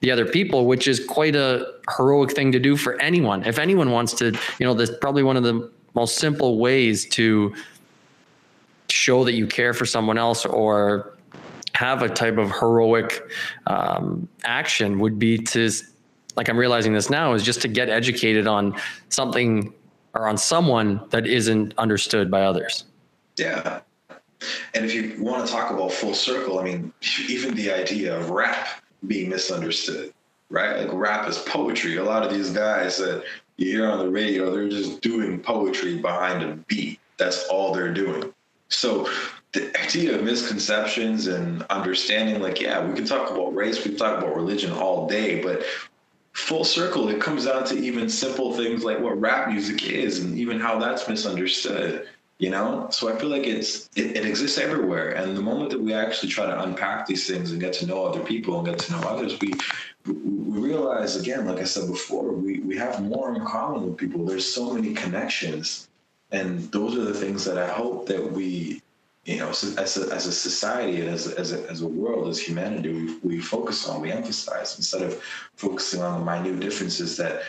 [0.00, 3.44] the other people, which is quite a heroic thing to do for anyone.
[3.44, 7.54] If anyone wants to, you know, that's probably one of the most simple ways to
[8.90, 11.16] show that you care for someone else or
[11.74, 13.22] have a type of heroic
[13.66, 15.70] um, action would be to
[16.36, 18.78] like I'm realizing this now is just to get educated on
[19.08, 19.72] something
[20.14, 22.84] or on someone that isn't understood by others.
[23.36, 23.80] Yeah.
[24.74, 26.92] And if you want to talk about full circle, I mean,
[27.28, 30.12] even the idea of rap being misunderstood,
[30.50, 30.78] right?
[30.78, 31.96] Like rap is poetry.
[31.96, 33.24] A lot of these guys that
[33.56, 37.00] you hear on the radio, they're just doing poetry behind a beat.
[37.16, 38.32] That's all they're doing.
[38.68, 39.08] So
[39.52, 43.96] the idea of misconceptions and understanding, like, yeah, we can talk about race, we can
[43.96, 45.62] talk about religion all day, but
[46.34, 50.36] full circle, it comes down to even simple things like what rap music is and
[50.38, 52.08] even how that's misunderstood.
[52.38, 55.80] You know, so I feel like it's it, it exists everywhere, and the moment that
[55.80, 58.78] we actually try to unpack these things and get to know other people and get
[58.80, 59.54] to know others, we
[60.04, 64.26] we realize again, like I said before, we we have more in common with people.
[64.26, 65.88] There's so many connections,
[66.32, 68.82] and those are the things that I hope that we
[69.24, 72.28] you know, as a, as a society and as a, as, a, as a world,
[72.28, 75.22] as humanity, we, we focus on, we emphasize instead of
[75.56, 77.42] focusing on the minute differences that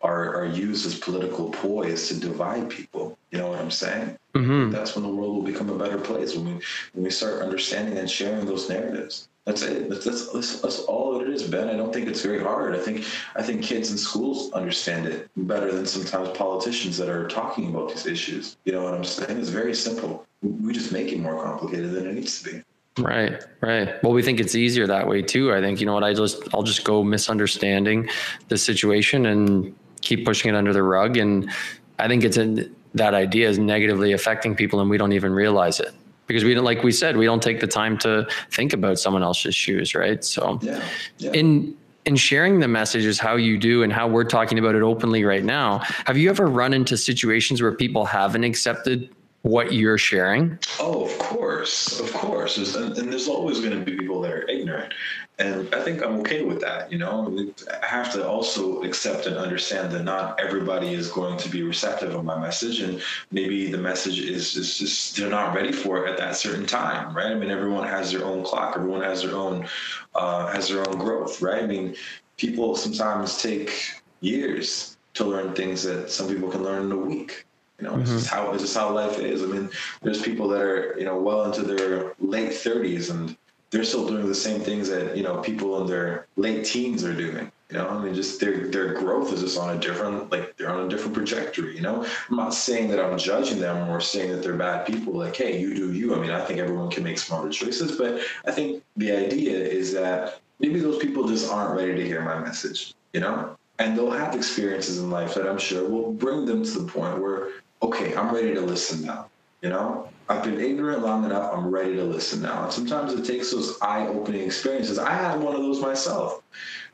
[0.00, 3.18] are, are used as political ploys to divide people.
[3.30, 4.16] You know what I'm saying?
[4.34, 4.70] Mm-hmm.
[4.70, 6.52] That's when the world will become a better place when we
[6.92, 9.28] when we start understanding and sharing those narratives.
[9.48, 9.88] That's it.
[9.88, 11.70] That's, that's, that's, that's all it is, Ben.
[11.70, 12.76] I don't think it's very hard.
[12.76, 17.26] I think I think kids in schools understand it better than sometimes politicians that are
[17.28, 18.58] talking about these issues.
[18.66, 19.38] You know what I'm saying?
[19.40, 20.26] It's very simple.
[20.42, 22.62] We just make it more complicated than it needs to be.
[23.02, 24.02] Right, right.
[24.02, 25.54] Well, we think it's easier that way too.
[25.54, 28.10] I think you know what I just I'll just go misunderstanding
[28.48, 31.50] the situation and keep pushing it under the rug, and
[31.98, 35.80] I think it's in that idea is negatively affecting people, and we don't even realize
[35.80, 35.94] it
[36.28, 39.22] because we don't like we said we don't take the time to think about someone
[39.24, 40.22] else's shoes right?
[40.24, 40.84] So yeah,
[41.18, 41.32] yeah.
[41.32, 45.24] in in sharing the messages how you do and how we're talking about it openly
[45.24, 49.10] right now have you ever run into situations where people haven't accepted
[49.42, 50.58] what you're sharing?
[50.78, 52.76] Oh of course of course.
[52.76, 54.92] And, and there's always going to be people that are ignorant
[55.38, 56.90] and I think I'm okay with that.
[56.90, 61.48] You know, I have to also accept and understand that not everybody is going to
[61.48, 65.70] be receptive of my message, and maybe the message is, is just they're not ready
[65.70, 67.26] for it at that certain time, right?
[67.26, 69.68] I mean, everyone has their own clock, everyone has their own
[70.16, 71.62] uh, has their own growth, right?
[71.62, 71.94] I mean,
[72.36, 77.44] people sometimes take years to learn things that some people can learn in a week.
[77.78, 78.00] You know, mm-hmm.
[78.00, 79.44] this is how this is how life is.
[79.44, 79.70] I mean,
[80.02, 83.36] there's people that are you know well into their late 30s and
[83.70, 87.14] they're still doing the same things that you know people in their late teens are
[87.14, 87.50] doing.
[87.70, 90.70] You know, I mean, just their their growth is just on a different like they're
[90.70, 91.74] on a different trajectory.
[91.76, 95.12] You know, I'm not saying that I'm judging them or saying that they're bad people.
[95.12, 96.14] Like, hey, you do you.
[96.14, 99.92] I mean, I think everyone can make smarter choices, but I think the idea is
[99.92, 102.94] that maybe those people just aren't ready to hear my message.
[103.12, 106.70] You know, and they'll have experiences in life that I'm sure will bring them to
[106.70, 107.48] the point where
[107.82, 109.28] okay, I'm ready to listen now.
[109.62, 111.52] You know, I've been ignorant long enough.
[111.52, 112.64] I'm ready to listen now.
[112.64, 114.98] And sometimes it takes those eye-opening experiences.
[114.98, 116.42] I had one of those myself.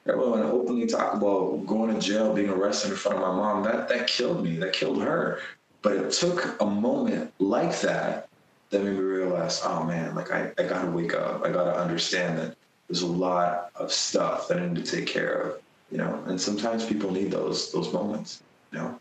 [0.05, 3.65] When I openly talk about going to jail, being arrested in front of my mom,
[3.65, 4.57] that that killed me.
[4.57, 5.41] That killed her.
[5.83, 8.29] But it took a moment like that
[8.71, 11.45] that made me realize, oh man, like I, I gotta wake up.
[11.45, 12.57] I gotta understand that
[12.89, 15.63] there's a lot of stuff that I need to take care of.
[15.91, 18.43] You know, and sometimes people need those those moments.
[18.73, 19.01] You know,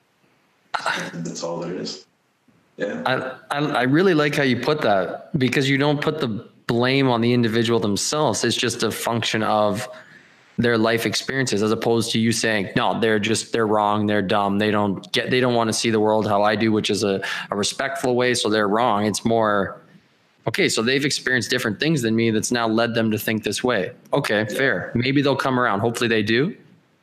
[1.13, 2.05] and that's all that it is.
[2.77, 3.01] Yeah.
[3.05, 6.27] I, I, I really like how you put that because you don't put the
[6.67, 8.43] blame on the individual themselves.
[8.43, 9.87] It's just a function of
[10.57, 14.59] their life experiences as opposed to you saying no they're just they're wrong they're dumb
[14.59, 17.03] they don't get they don't want to see the world how i do which is
[17.03, 19.81] a, a respectful way so they're wrong it's more
[20.47, 23.63] okay so they've experienced different things than me that's now led them to think this
[23.63, 24.57] way okay yeah.
[24.57, 26.55] fair maybe they'll come around hopefully they do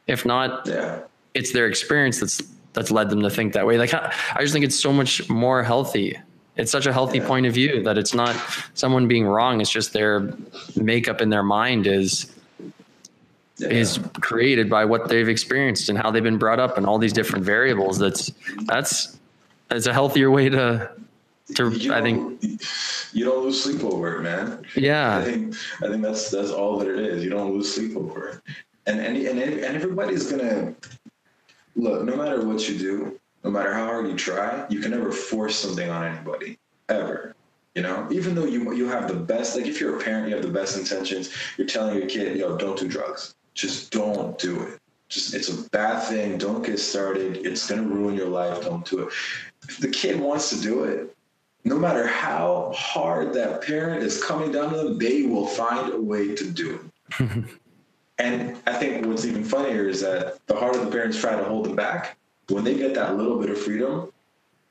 [0.07, 1.01] if not yeah.
[1.35, 2.41] it's their experience that's
[2.73, 3.79] that's led them to think that way.
[3.79, 6.19] Like I just think it's so much more healthy.
[6.57, 7.27] It's such a healthy yeah.
[7.27, 8.37] point of view that it's not
[8.75, 9.61] someone being wrong.
[9.61, 10.33] It's just their
[10.77, 12.33] makeup in their mind is
[13.57, 13.69] yeah.
[13.69, 17.13] is created by what they've experienced and how they've been brought up and all these
[17.13, 17.99] different variables.
[17.99, 18.33] That's
[18.65, 19.19] that's
[19.71, 20.91] it's a healthier way to
[21.55, 22.43] to you I think
[23.13, 24.65] you don't lose sleep over it, man.
[24.77, 25.19] Yeah.
[25.19, 27.25] I think I think that's that's all that it is.
[27.25, 28.55] You don't lose sleep over it.
[28.87, 30.75] And and and, and everybody's gonna
[31.81, 35.11] look, no matter what you do, no matter how hard you try, you can never
[35.11, 36.59] force something on anybody
[36.89, 37.35] ever.
[37.75, 40.35] You know, even though you you have the best, like if you're a parent, you
[40.35, 41.31] have the best intentions.
[41.57, 43.35] You're telling your kid, yo, don't do drugs.
[43.55, 44.79] just don't do it.
[45.09, 46.37] Just it's a bad thing.
[46.37, 47.39] Don't get started.
[47.47, 48.63] It's gonna ruin your life.
[48.63, 49.13] Don't do it.
[49.69, 51.17] If the kid wants to do it,
[51.65, 56.01] no matter how hard that parent is coming down to them, they will find a
[56.01, 56.81] way to do
[57.19, 57.45] it.
[58.21, 61.65] and I think what's even funnier is that the harder the parents try to hold
[61.65, 62.19] them back,
[62.49, 64.13] when they get that little bit of freedom,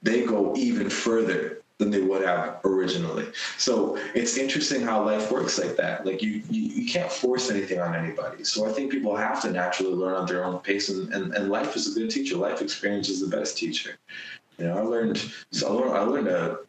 [0.01, 3.25] they go even further than they would have originally.
[3.57, 6.05] So it's interesting how life works like that.
[6.05, 8.43] Like you, you, you, can't force anything on anybody.
[8.43, 11.49] So I think people have to naturally learn at their own pace, and, and, and
[11.49, 12.35] life is a good teacher.
[12.35, 13.97] Life experience is the best teacher.
[14.57, 16.59] You know, I learned so I learned, I learned a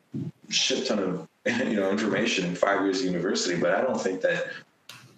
[0.49, 1.29] shit ton of
[1.69, 4.47] you know information in five years of university, but I don't think that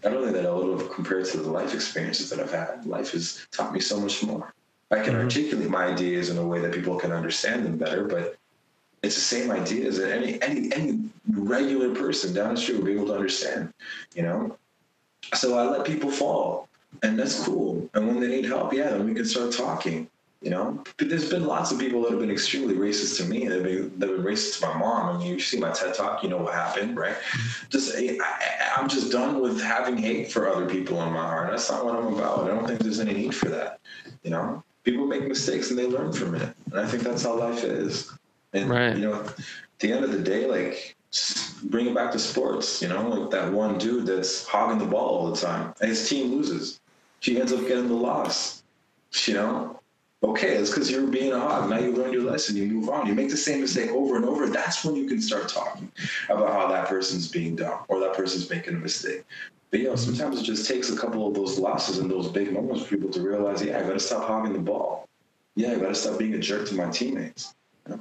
[0.02, 2.84] Don't only that I would have compared to the life experiences that I've had.
[2.86, 4.52] Life has taught me so much more.
[4.90, 5.22] I can mm-hmm.
[5.22, 8.36] articulate my ideas in a way that people can understand them better, but
[9.02, 12.92] it's the same ideas that any any any regular person down the street will be
[12.92, 13.72] able to understand,
[14.14, 14.56] you know.
[15.34, 16.68] So I let people fall,
[17.02, 17.88] and that's cool.
[17.94, 20.08] And when they need help, yeah, then we can start talking.
[20.42, 23.46] You know, but there's been lots of people that have been extremely racist to me.
[23.46, 25.14] They've been, they've been racist to my mom.
[25.14, 27.14] I mean, you see my TED talk, you know what happened, right?
[27.14, 27.68] Mm-hmm.
[27.70, 28.18] Just I,
[28.76, 31.50] I'm just done with having hate for other people in my heart.
[31.50, 32.44] That's not what I'm about.
[32.44, 33.78] I don't think there's any need for that.
[34.24, 37.38] You know, people make mistakes and they learn from it, and I think that's how
[37.38, 38.10] life is.
[38.52, 38.96] And right.
[38.96, 39.36] you know, at
[39.78, 40.96] the end of the day, like
[41.64, 42.82] bring it back to sports.
[42.82, 46.08] You know, like that one dude that's hogging the ball all the time, and his
[46.08, 46.80] team loses.
[47.20, 48.62] He ends up getting the loss.
[49.26, 49.80] You know,
[50.22, 51.68] okay, it's because you're being a hog.
[51.68, 53.06] Now you learn your lesson, you move on.
[53.06, 54.48] You make the same mistake over and over.
[54.48, 55.90] That's when you can start talking
[56.28, 59.24] about how that person's being dumb or that person's making a mistake.
[59.70, 62.52] But you know, sometimes it just takes a couple of those losses and those big
[62.52, 65.08] moments for people to realize, yeah, I got to stop hogging the ball.
[65.56, 67.54] Yeah, I got to stop being a jerk to my teammates.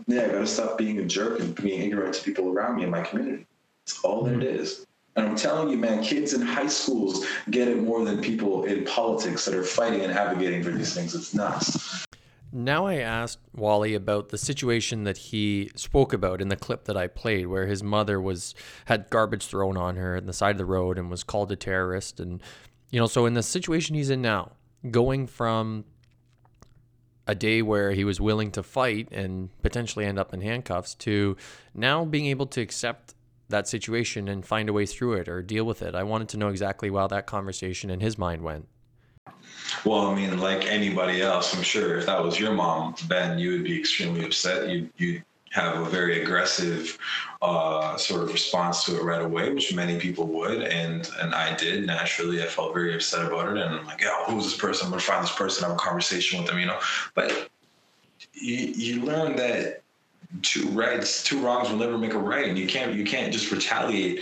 [0.08, 2.84] Yeah, I got to stop being a jerk and being ignorant to people around me
[2.84, 3.46] in my community.
[3.86, 4.86] That's all that it is.
[5.16, 8.86] And I'm telling you, man, kids in high schools get it more than people in
[8.86, 11.14] politics that are fighting and advocating for these things.
[11.14, 12.06] It's nuts.
[12.54, 16.98] Now I asked Wali about the situation that he spoke about in the clip that
[16.98, 18.56] I played, where his mother was
[18.86, 21.56] had garbage thrown on her in the side of the road and was called a
[21.56, 22.42] terrorist, and
[22.90, 24.52] you know, so in the situation he's in now,
[24.90, 25.86] going from
[27.26, 31.38] a day where he was willing to fight and potentially end up in handcuffs to
[31.74, 33.14] now being able to accept
[33.52, 35.96] that situation and find a way through it or deal with it.
[35.96, 38.68] I wanted to know exactly how that conversation in his mind went.
[39.86, 43.52] Well, I mean, like anybody else, I'm sure if that was your mom, Ben, you
[43.52, 44.70] would be extremely upset.
[44.70, 45.22] You you
[45.52, 46.98] have a very aggressive
[47.42, 51.56] uh, sort of response to it right away, which many people would, and and I
[51.56, 52.42] did naturally.
[52.42, 54.86] I felt very upset about it, and I'm like, "Yeah, who's this person?
[54.86, 56.80] I'm gonna find this person, have a conversation with them," you know.
[57.14, 57.50] But
[58.34, 59.84] you you learn that
[60.42, 63.52] two rights, two wrongs will never make a right, and you can't you can't just
[63.52, 64.22] retaliate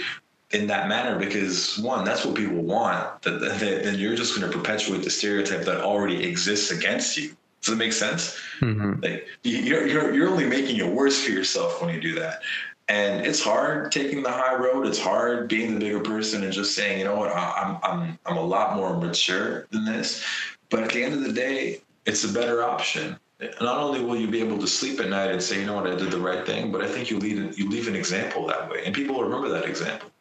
[0.51, 3.21] in that manner because one, that's what people want.
[3.21, 7.35] That, then you're just going to perpetuate the stereotype that already exists against you.
[7.61, 8.39] Does it make sense?
[8.61, 9.01] Mm-hmm.
[9.01, 12.41] Like you're, you're you're only making it worse for yourself when you do that.
[12.87, 14.87] And it's hard taking the high road.
[14.87, 18.37] It's hard being the bigger person and just saying, you know what, I'm I'm I'm
[18.37, 20.25] a lot more mature than this.
[20.69, 23.19] But at the end of the day, it's a better option.
[23.61, 25.87] Not only will you be able to sleep at night and say, you know what,
[25.87, 28.69] I did the right thing, but I think you lead you leave an example that
[28.69, 30.11] way, and people remember that example.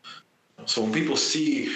[0.67, 1.75] So when people see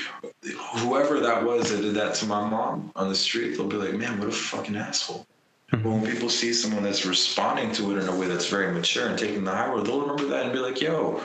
[0.76, 3.94] whoever that was that did that to my mom on the street, they'll be like,
[3.94, 5.26] man, what a fucking asshole.
[5.72, 5.82] Mm-hmm.
[5.82, 9.08] But when people see someone that's responding to it in a way that's very mature
[9.08, 11.22] and taking the high road, they'll remember that and be like, yo,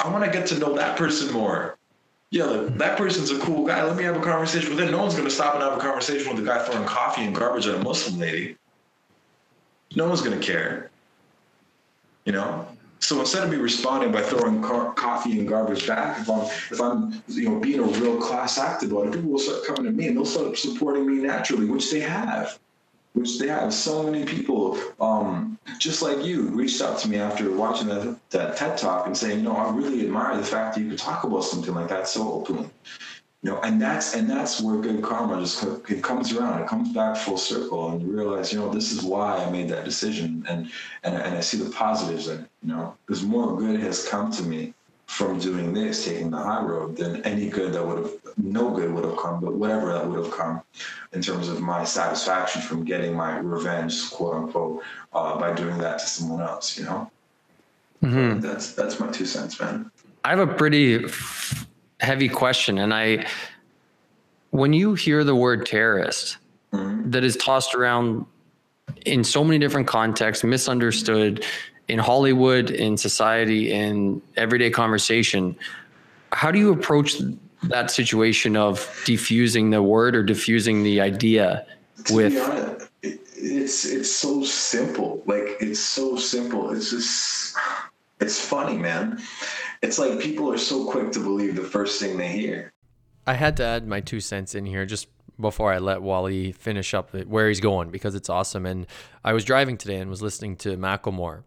[0.00, 1.78] I want to get to know that person more.
[2.30, 3.82] Yeah, like, that person's a cool guy.
[3.82, 4.90] Let me have a conversation with him.
[4.90, 7.34] No one's going to stop and have a conversation with the guy throwing coffee and
[7.34, 8.56] garbage at a Muslim lady.
[9.96, 10.90] No one's going to care.
[12.24, 12.68] You know?
[13.00, 16.80] So instead of me responding by throwing car- coffee and garbage back, if I'm if
[16.80, 19.90] I'm you know being a real class act about it, people will start coming to
[19.92, 22.58] me and they'll start supporting me naturally, which they have
[23.18, 27.50] which they have so many people um, just like you reached out to me after
[27.50, 30.80] watching that, that TED talk and saying, you know, I really admire the fact that
[30.80, 32.68] you could talk about something like that so openly.
[33.42, 36.60] You know, and that's and that's where good karma just it comes around.
[36.60, 39.68] It comes back full circle, and you realize, you know, this is why I made
[39.68, 40.70] that decision, and
[41.04, 42.50] and and I see the positives in it.
[42.62, 44.74] You know, because more good has come to me
[45.08, 48.92] from doing this, taking the high road, than any good that would have, no good
[48.92, 50.60] would have come, but whatever that would have come
[51.12, 54.82] in terms of my satisfaction from getting my revenge, quote unquote,
[55.14, 57.10] uh, by doing that to someone else, you know?
[58.02, 58.40] Mm-hmm.
[58.40, 59.90] That's, that's my two cents, man.
[60.24, 61.06] I have a pretty
[62.00, 62.78] heavy question.
[62.78, 63.26] And I,
[64.50, 66.38] when you hear the word terrorist
[66.72, 67.10] mm-hmm.
[67.10, 68.26] that is tossed around
[69.04, 71.44] in so many different contexts, misunderstood,
[71.88, 75.56] in Hollywood, in society, in everyday conversation,
[76.32, 77.16] how do you approach
[77.64, 81.66] that situation of diffusing the word or diffusing the idea
[82.10, 85.22] with honest, it, it's it's so simple.
[85.26, 86.70] Like it's so simple.
[86.72, 87.56] It's just
[88.20, 89.20] it's funny, man.
[89.82, 92.72] It's like people are so quick to believe the first thing they hear.
[93.26, 95.06] I had to add my two cents in here just
[95.40, 98.66] before I let Wali finish up where he's going because it's awesome.
[98.66, 98.86] And
[99.24, 101.44] I was driving today and was listening to Macklemore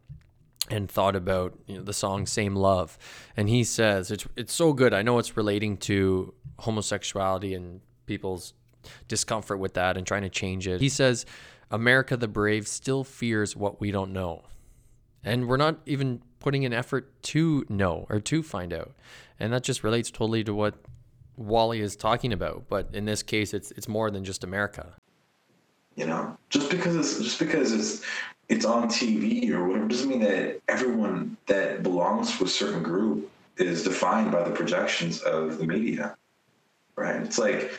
[0.69, 2.97] and thought about you know, the song "Same Love,"
[3.35, 4.93] and he says it's it's so good.
[4.93, 8.53] I know it's relating to homosexuality and people's
[9.07, 10.79] discomfort with that and trying to change it.
[10.79, 11.25] He says,
[11.69, 14.43] "America the brave still fears what we don't know,"
[15.23, 18.93] and we're not even putting an effort to know or to find out,
[19.39, 20.75] and that just relates totally to what
[21.37, 22.65] Wali is talking about.
[22.69, 24.93] But in this case, it's it's more than just America.
[25.95, 28.05] You know, just because it's just because it's
[28.49, 33.29] it's on TV or whatever doesn't mean that everyone that belongs to a certain group
[33.57, 36.15] is defined by the projections of the media,
[36.95, 37.21] right?
[37.21, 37.71] It's like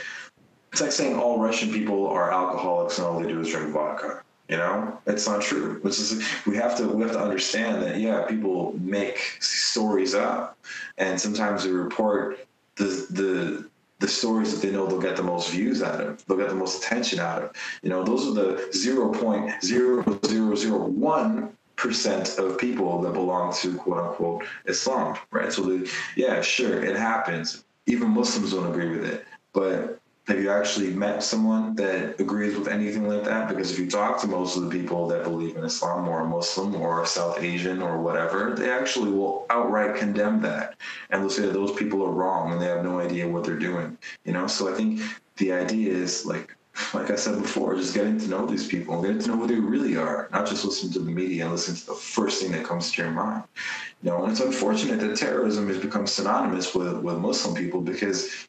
[0.73, 4.22] it's like saying all Russian people are alcoholics and all they do is drink vodka.
[4.53, 5.81] You know, it's not true.
[5.83, 10.59] This is we have to we have to understand that yeah, people make stories up,
[10.99, 12.47] and sometimes they report
[12.77, 16.37] the the the stories that they know they'll get the most views out of, they'll
[16.37, 17.53] get the most attention out of.
[17.83, 23.15] You know, those are the zero point zero zero zero one percent of people that
[23.15, 25.51] belong to quote unquote Islam, right?
[25.51, 27.65] So the yeah, sure, it happens.
[27.87, 29.25] Even Muslims don't agree with it,
[29.55, 33.49] but have you actually met someone that agrees with anything like that?
[33.49, 36.77] Because if you talk to most of the people that believe in Islam or Muslim
[36.77, 40.77] or South Asian or whatever, they actually will outright condemn that
[41.11, 43.59] and they'll say that those people are wrong and they have no idea what they're
[43.59, 43.99] doing.
[44.25, 45.01] You know, so I think
[45.39, 46.57] the idea is like
[46.95, 49.57] like I said before, just getting to know these people, getting to know who they
[49.57, 52.65] really are, not just listening to the media and listening to the first thing that
[52.65, 53.45] comes to your mind.
[54.03, 58.49] You know, and it's unfortunate that terrorism has become synonymous with, with Muslim people because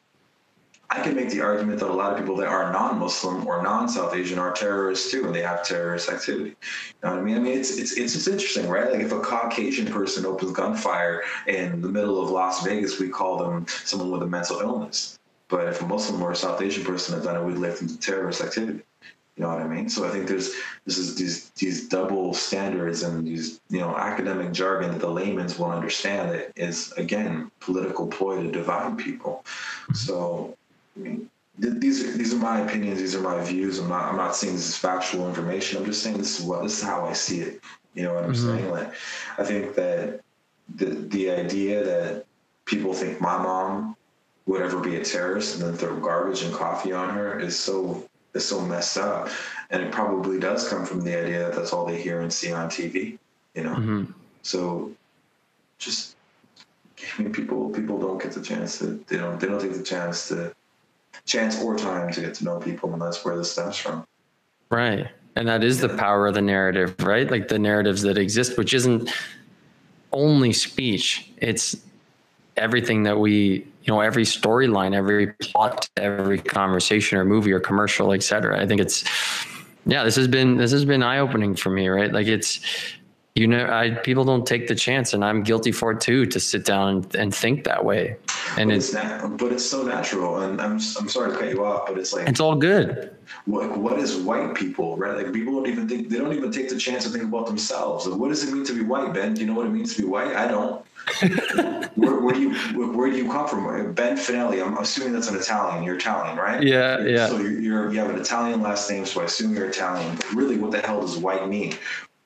[0.90, 4.14] I can make the argument that a lot of people that are non-Muslim or non-South
[4.14, 6.50] Asian are terrorists too, and they have terrorist activity.
[6.50, 6.56] You
[7.02, 7.36] know what I mean?
[7.36, 8.90] I mean, it's it's it's, it's interesting, right?
[8.90, 13.38] Like if a Caucasian person opens gunfire in the middle of Las Vegas, we call
[13.38, 15.18] them someone with a mental illness.
[15.48, 17.96] But if a Muslim or a South Asian person has done it, we'd label them
[17.98, 18.82] terrorist activity.
[19.36, 19.88] You know what I mean?
[19.88, 20.54] So I think there's
[20.84, 25.58] this is these these double standards and these you know academic jargon that the layman's
[25.58, 29.44] won't understand It is again political ploy to divide people.
[29.92, 30.56] So
[30.96, 33.00] these are these are my opinions.
[33.00, 33.78] These are my views.
[33.78, 35.78] I'm not I'm not saying this is factual information.
[35.78, 37.60] I'm just saying this is what this is how I see it.
[37.94, 38.56] You know what I'm mm-hmm.
[38.56, 38.70] saying?
[38.70, 38.92] Like,
[39.38, 40.20] I think that
[40.74, 42.26] the the idea that
[42.64, 43.96] people think my mom
[44.46, 48.08] would ever be a terrorist and then throw garbage and coffee on her is so
[48.34, 49.28] is so messed up,
[49.70, 52.52] and it probably does come from the idea that that's all they hear and see
[52.52, 53.18] on TV.
[53.54, 54.04] You know, mm-hmm.
[54.42, 54.90] so
[55.78, 56.16] just
[57.16, 59.82] I mean, people people don't get the chance to they don't they don't take the
[59.82, 60.52] chance to
[61.24, 64.04] chance or time to get to know people, and that's where this stems from.
[64.70, 65.08] Right.
[65.36, 67.30] And that is the power of the narrative, right?
[67.30, 69.10] Like the narratives that exist, which isn't
[70.12, 71.76] only speech, it's
[72.56, 78.12] everything that we, you know, every storyline, every plot, every conversation or movie or commercial,
[78.12, 78.62] etc.
[78.62, 79.04] I think it's,
[79.86, 82.12] yeah, this has been, this has been eye opening for me, right?
[82.12, 82.60] Like it's,
[83.34, 86.38] you know I, people don't take the chance and i'm guilty for it too to
[86.38, 88.16] sit down and, and think that way.
[88.56, 91.64] And but it's, it's but it's so natural and I'm, I'm sorry to cut you
[91.64, 93.10] off but it's like it's all good.
[93.46, 95.16] What, what is white people right?
[95.16, 98.06] Like people don't even think they don't even take the chance to think about themselves.
[98.06, 99.34] Like, what does it mean to be white ben?
[99.34, 100.36] Do you know what it means to be white?
[100.36, 100.84] I don't.
[101.96, 103.92] Where, where, do you where, where, do you come from?
[103.92, 106.62] Ben Fanelli i'm assuming that's an italian you're italian right?
[106.62, 107.28] Yeah yeah.
[107.28, 110.16] So you're, you're you have an italian last name so i assume you're italian.
[110.16, 111.74] But really what the hell does white mean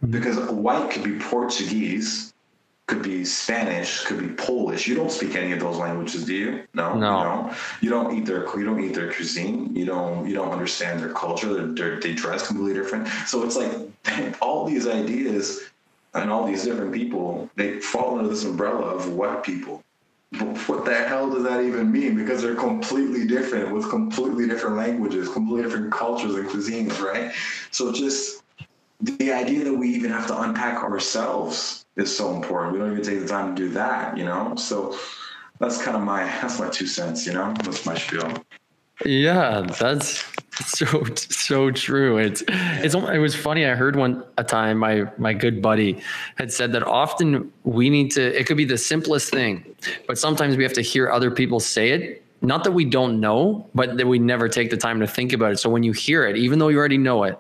[0.03, 0.13] Mm-hmm.
[0.13, 2.33] because white could be Portuguese,
[2.87, 4.87] could be Spanish, could be Polish.
[4.87, 6.63] You don't speak any of those languages, do you?
[6.73, 7.19] No, no.
[7.19, 7.57] You don't.
[7.83, 9.75] You don't eat their you don't eat their cuisine.
[9.75, 11.53] You don't you don't understand their culture.
[11.53, 13.09] They're, they're, they dress completely different.
[13.27, 15.63] So it's like all these ideas
[16.15, 19.83] and all these different people they fall under this umbrella of white people.
[20.33, 22.15] But what the hell does that even mean?
[22.15, 27.33] Because they're completely different with completely different languages, completely different cultures and cuisines, right?
[27.73, 28.43] So just
[29.01, 32.73] the idea that we even have to unpack ourselves is so important.
[32.73, 34.55] We don't even take the time to do that, you know?
[34.57, 34.99] So
[35.59, 37.55] that's kind of my that's my two cents, you know?
[37.63, 38.45] That's my spiel.
[39.05, 40.25] Yeah, that's
[40.67, 42.19] so so true.
[42.19, 43.65] It's it's it was funny.
[43.65, 46.03] I heard one a time my my good buddy
[46.37, 48.39] had said that often we need to.
[48.39, 49.77] It could be the simplest thing,
[50.09, 52.25] but sometimes we have to hear other people say it.
[52.41, 55.53] Not that we don't know, but that we never take the time to think about
[55.53, 55.59] it.
[55.59, 57.39] So when you hear it, even though you already know it,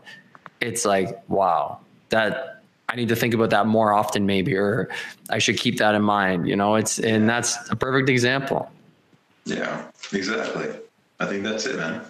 [0.61, 1.79] it's like, wow,
[2.09, 4.89] that I need to think about that more often, maybe, or
[5.31, 6.49] I should keep that in mind.
[6.49, 8.71] You know, it's and that's a perfect example.
[9.45, 10.69] Yeah, exactly.
[11.21, 12.03] I think that's it, man.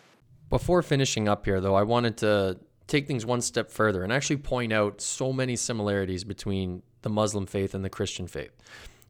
[0.50, 4.38] Before finishing up here, though, I wanted to take things one step further and actually
[4.38, 8.50] point out so many similarities between the Muslim faith and the Christian faith.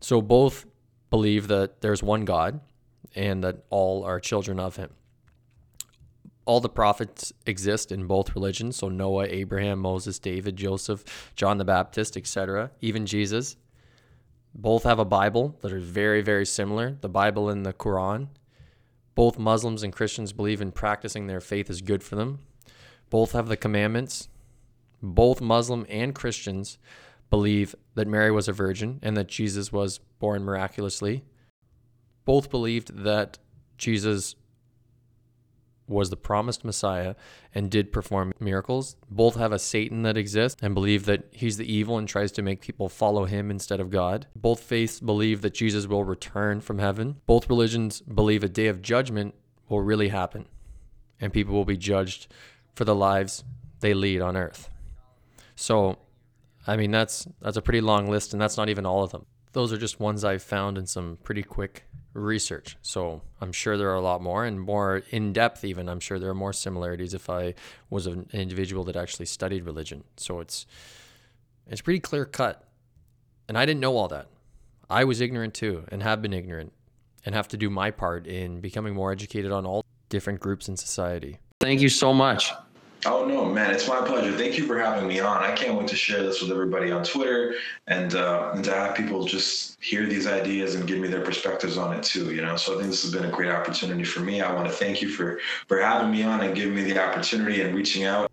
[0.00, 0.66] So both
[1.10, 2.60] believe that there's one God
[3.14, 4.90] and that all are children of him.
[6.48, 11.04] All the prophets exist in both religions, so Noah, Abraham, Moses, David, Joseph,
[11.36, 13.58] John the Baptist, etc., even Jesus.
[14.54, 18.28] Both have a Bible that are very, very similar, the Bible and the Quran.
[19.14, 22.38] Both Muslims and Christians believe in practicing their faith is good for them.
[23.10, 24.30] Both have the commandments.
[25.02, 26.78] Both Muslim and Christians
[27.28, 31.26] believe that Mary was a virgin and that Jesus was born miraculously.
[32.24, 33.36] Both believed that
[33.76, 34.34] Jesus
[35.88, 37.14] was the promised Messiah
[37.54, 38.96] and did perform miracles.
[39.10, 42.42] Both have a Satan that exists and believe that he's the evil and tries to
[42.42, 44.26] make people follow him instead of God.
[44.36, 47.16] Both faiths believe that Jesus will return from heaven.
[47.26, 49.34] Both religions believe a day of judgment
[49.68, 50.46] will really happen
[51.20, 52.28] and people will be judged
[52.74, 53.44] for the lives
[53.80, 54.68] they lead on earth.
[55.56, 55.98] So,
[56.66, 59.26] I mean that's that's a pretty long list and that's not even all of them.
[59.58, 61.82] Those are just ones I've found in some pretty quick
[62.12, 62.76] research.
[62.80, 65.88] So I'm sure there are a lot more and more in depth, even.
[65.88, 67.54] I'm sure there are more similarities if I
[67.90, 70.04] was an individual that actually studied religion.
[70.16, 70.64] So it's
[71.66, 72.68] it's pretty clear cut.
[73.48, 74.28] And I didn't know all that.
[74.88, 76.72] I was ignorant too and have been ignorant
[77.26, 80.76] and have to do my part in becoming more educated on all different groups in
[80.76, 81.38] society.
[81.58, 82.52] Thank you so much.
[83.06, 83.70] Oh no, man!
[83.70, 84.36] It's my pleasure.
[84.36, 85.42] Thank you for having me on.
[85.42, 87.54] I can't wait to share this with everybody on Twitter
[87.86, 91.76] and uh, and to have people just hear these ideas and give me their perspectives
[91.76, 92.34] on it too.
[92.34, 94.40] You know, so I think this has been a great opportunity for me.
[94.40, 95.38] I want to thank you for
[95.68, 98.30] for having me on and giving me the opportunity and reaching out.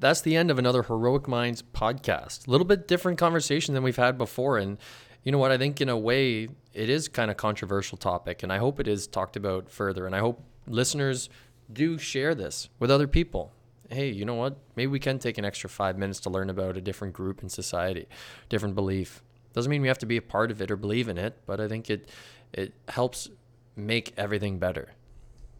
[0.00, 2.46] That's the end of another Heroic Minds podcast.
[2.46, 4.78] A little bit different conversation than we've had before, and
[5.24, 5.50] you know what?
[5.50, 8.88] I think in a way it is kind of controversial topic, and I hope it
[8.88, 10.06] is talked about further.
[10.06, 11.28] And I hope listeners
[11.70, 13.52] do share this with other people
[13.94, 14.56] hey, you know what?
[14.76, 17.48] Maybe we can take an extra five minutes to learn about a different group in
[17.48, 18.06] society,
[18.48, 19.22] different belief.
[19.52, 21.60] Doesn't mean we have to be a part of it or believe in it, but
[21.60, 22.10] I think it
[22.52, 23.28] it helps
[23.76, 24.90] make everything better.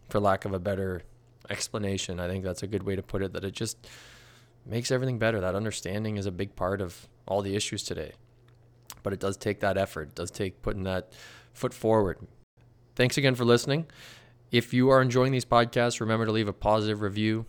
[0.09, 1.03] For lack of a better
[1.49, 3.33] explanation, I think that's a good way to put it.
[3.33, 3.89] That it just
[4.67, 5.41] makes everything better.
[5.41, 8.13] That understanding is a big part of all the issues today.
[9.03, 10.09] But it does take that effort.
[10.09, 11.13] It does take putting that
[11.53, 12.19] foot forward.
[12.97, 13.87] Thanks again for listening.
[14.51, 17.47] If you are enjoying these podcasts, remember to leave a positive review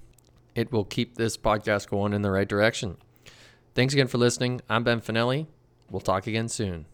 [0.56, 2.98] it will keep this podcast going in the right direction.
[3.76, 4.62] Thanks again for listening.
[4.70, 5.48] I'm Ben Fanelli.
[5.92, 6.86] We'll talk again soon.